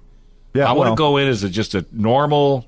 [0.53, 2.67] Yeah, I want well, to go in as a, just a normal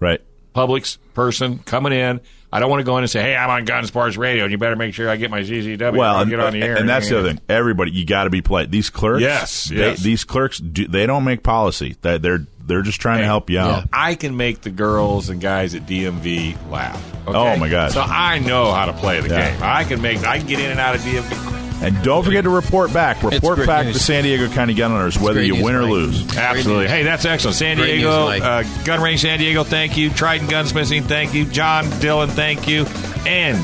[0.00, 0.20] right.
[0.52, 2.20] Public person coming in.
[2.54, 4.52] I don't want to go in and say, "Hey, I'm on Gun Sports Radio, and
[4.52, 5.96] you better make sure I get my ZZW.
[5.96, 7.40] Well, and, get on the uh, air." and that's the other thing.
[7.48, 8.70] Everybody, you got to be polite.
[8.70, 10.00] These clerks, Yes, they, yes.
[10.00, 11.96] these clerks, do, they don't make policy.
[12.02, 13.88] They, they're they're just trying to help you out.
[13.92, 17.02] I can make the girls and guys at DMV laugh.
[17.26, 17.38] Oh okay?
[17.54, 17.92] Oh, my god!
[17.92, 19.52] So I know how to play the Yeah.
[19.52, 19.60] game.
[19.62, 20.18] I can make.
[20.26, 21.61] I can get in and out of DMV.
[21.82, 23.22] And don't forget to report back.
[23.22, 23.96] Report back news.
[23.96, 25.90] to San Diego County Gun Owners, whether you news, win or Mike.
[25.90, 26.36] lose.
[26.36, 26.86] Absolutely.
[26.86, 27.56] Hey, that's excellent.
[27.56, 30.10] San Great Diego, news, uh, Gun Range San Diego, thank you.
[30.10, 31.44] Trident Gunsmithing, thank you.
[31.44, 32.84] John Dillon, thank you.
[33.26, 33.58] And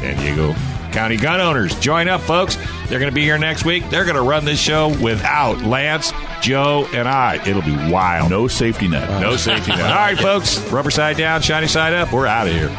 [0.00, 0.54] San Diego
[0.90, 1.78] County Gun Owners.
[1.78, 2.56] Join up, folks.
[2.88, 3.88] They're going to be here next week.
[3.88, 6.12] They're going to run this show without Lance,
[6.42, 7.36] Joe, and I.
[7.46, 8.30] It'll be wild.
[8.30, 9.08] No safety net.
[9.20, 9.82] No safety net.
[9.82, 10.58] All right, folks.
[10.72, 12.12] Rubber side down, shiny side up.
[12.12, 12.70] We're out of here.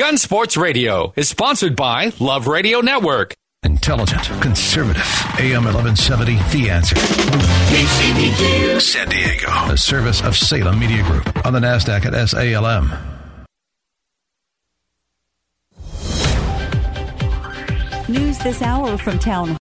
[0.00, 3.34] Gun Sports Radio is sponsored by Love Radio Network.
[3.64, 5.04] Intelligent, conservative.
[5.38, 6.96] AM 1170, The Answer.
[6.96, 8.80] KCBQ.
[8.80, 9.50] San Diego.
[9.70, 12.90] A service of Salem Media Group on the NASDAQ at SALM.
[18.08, 19.54] News this hour from Town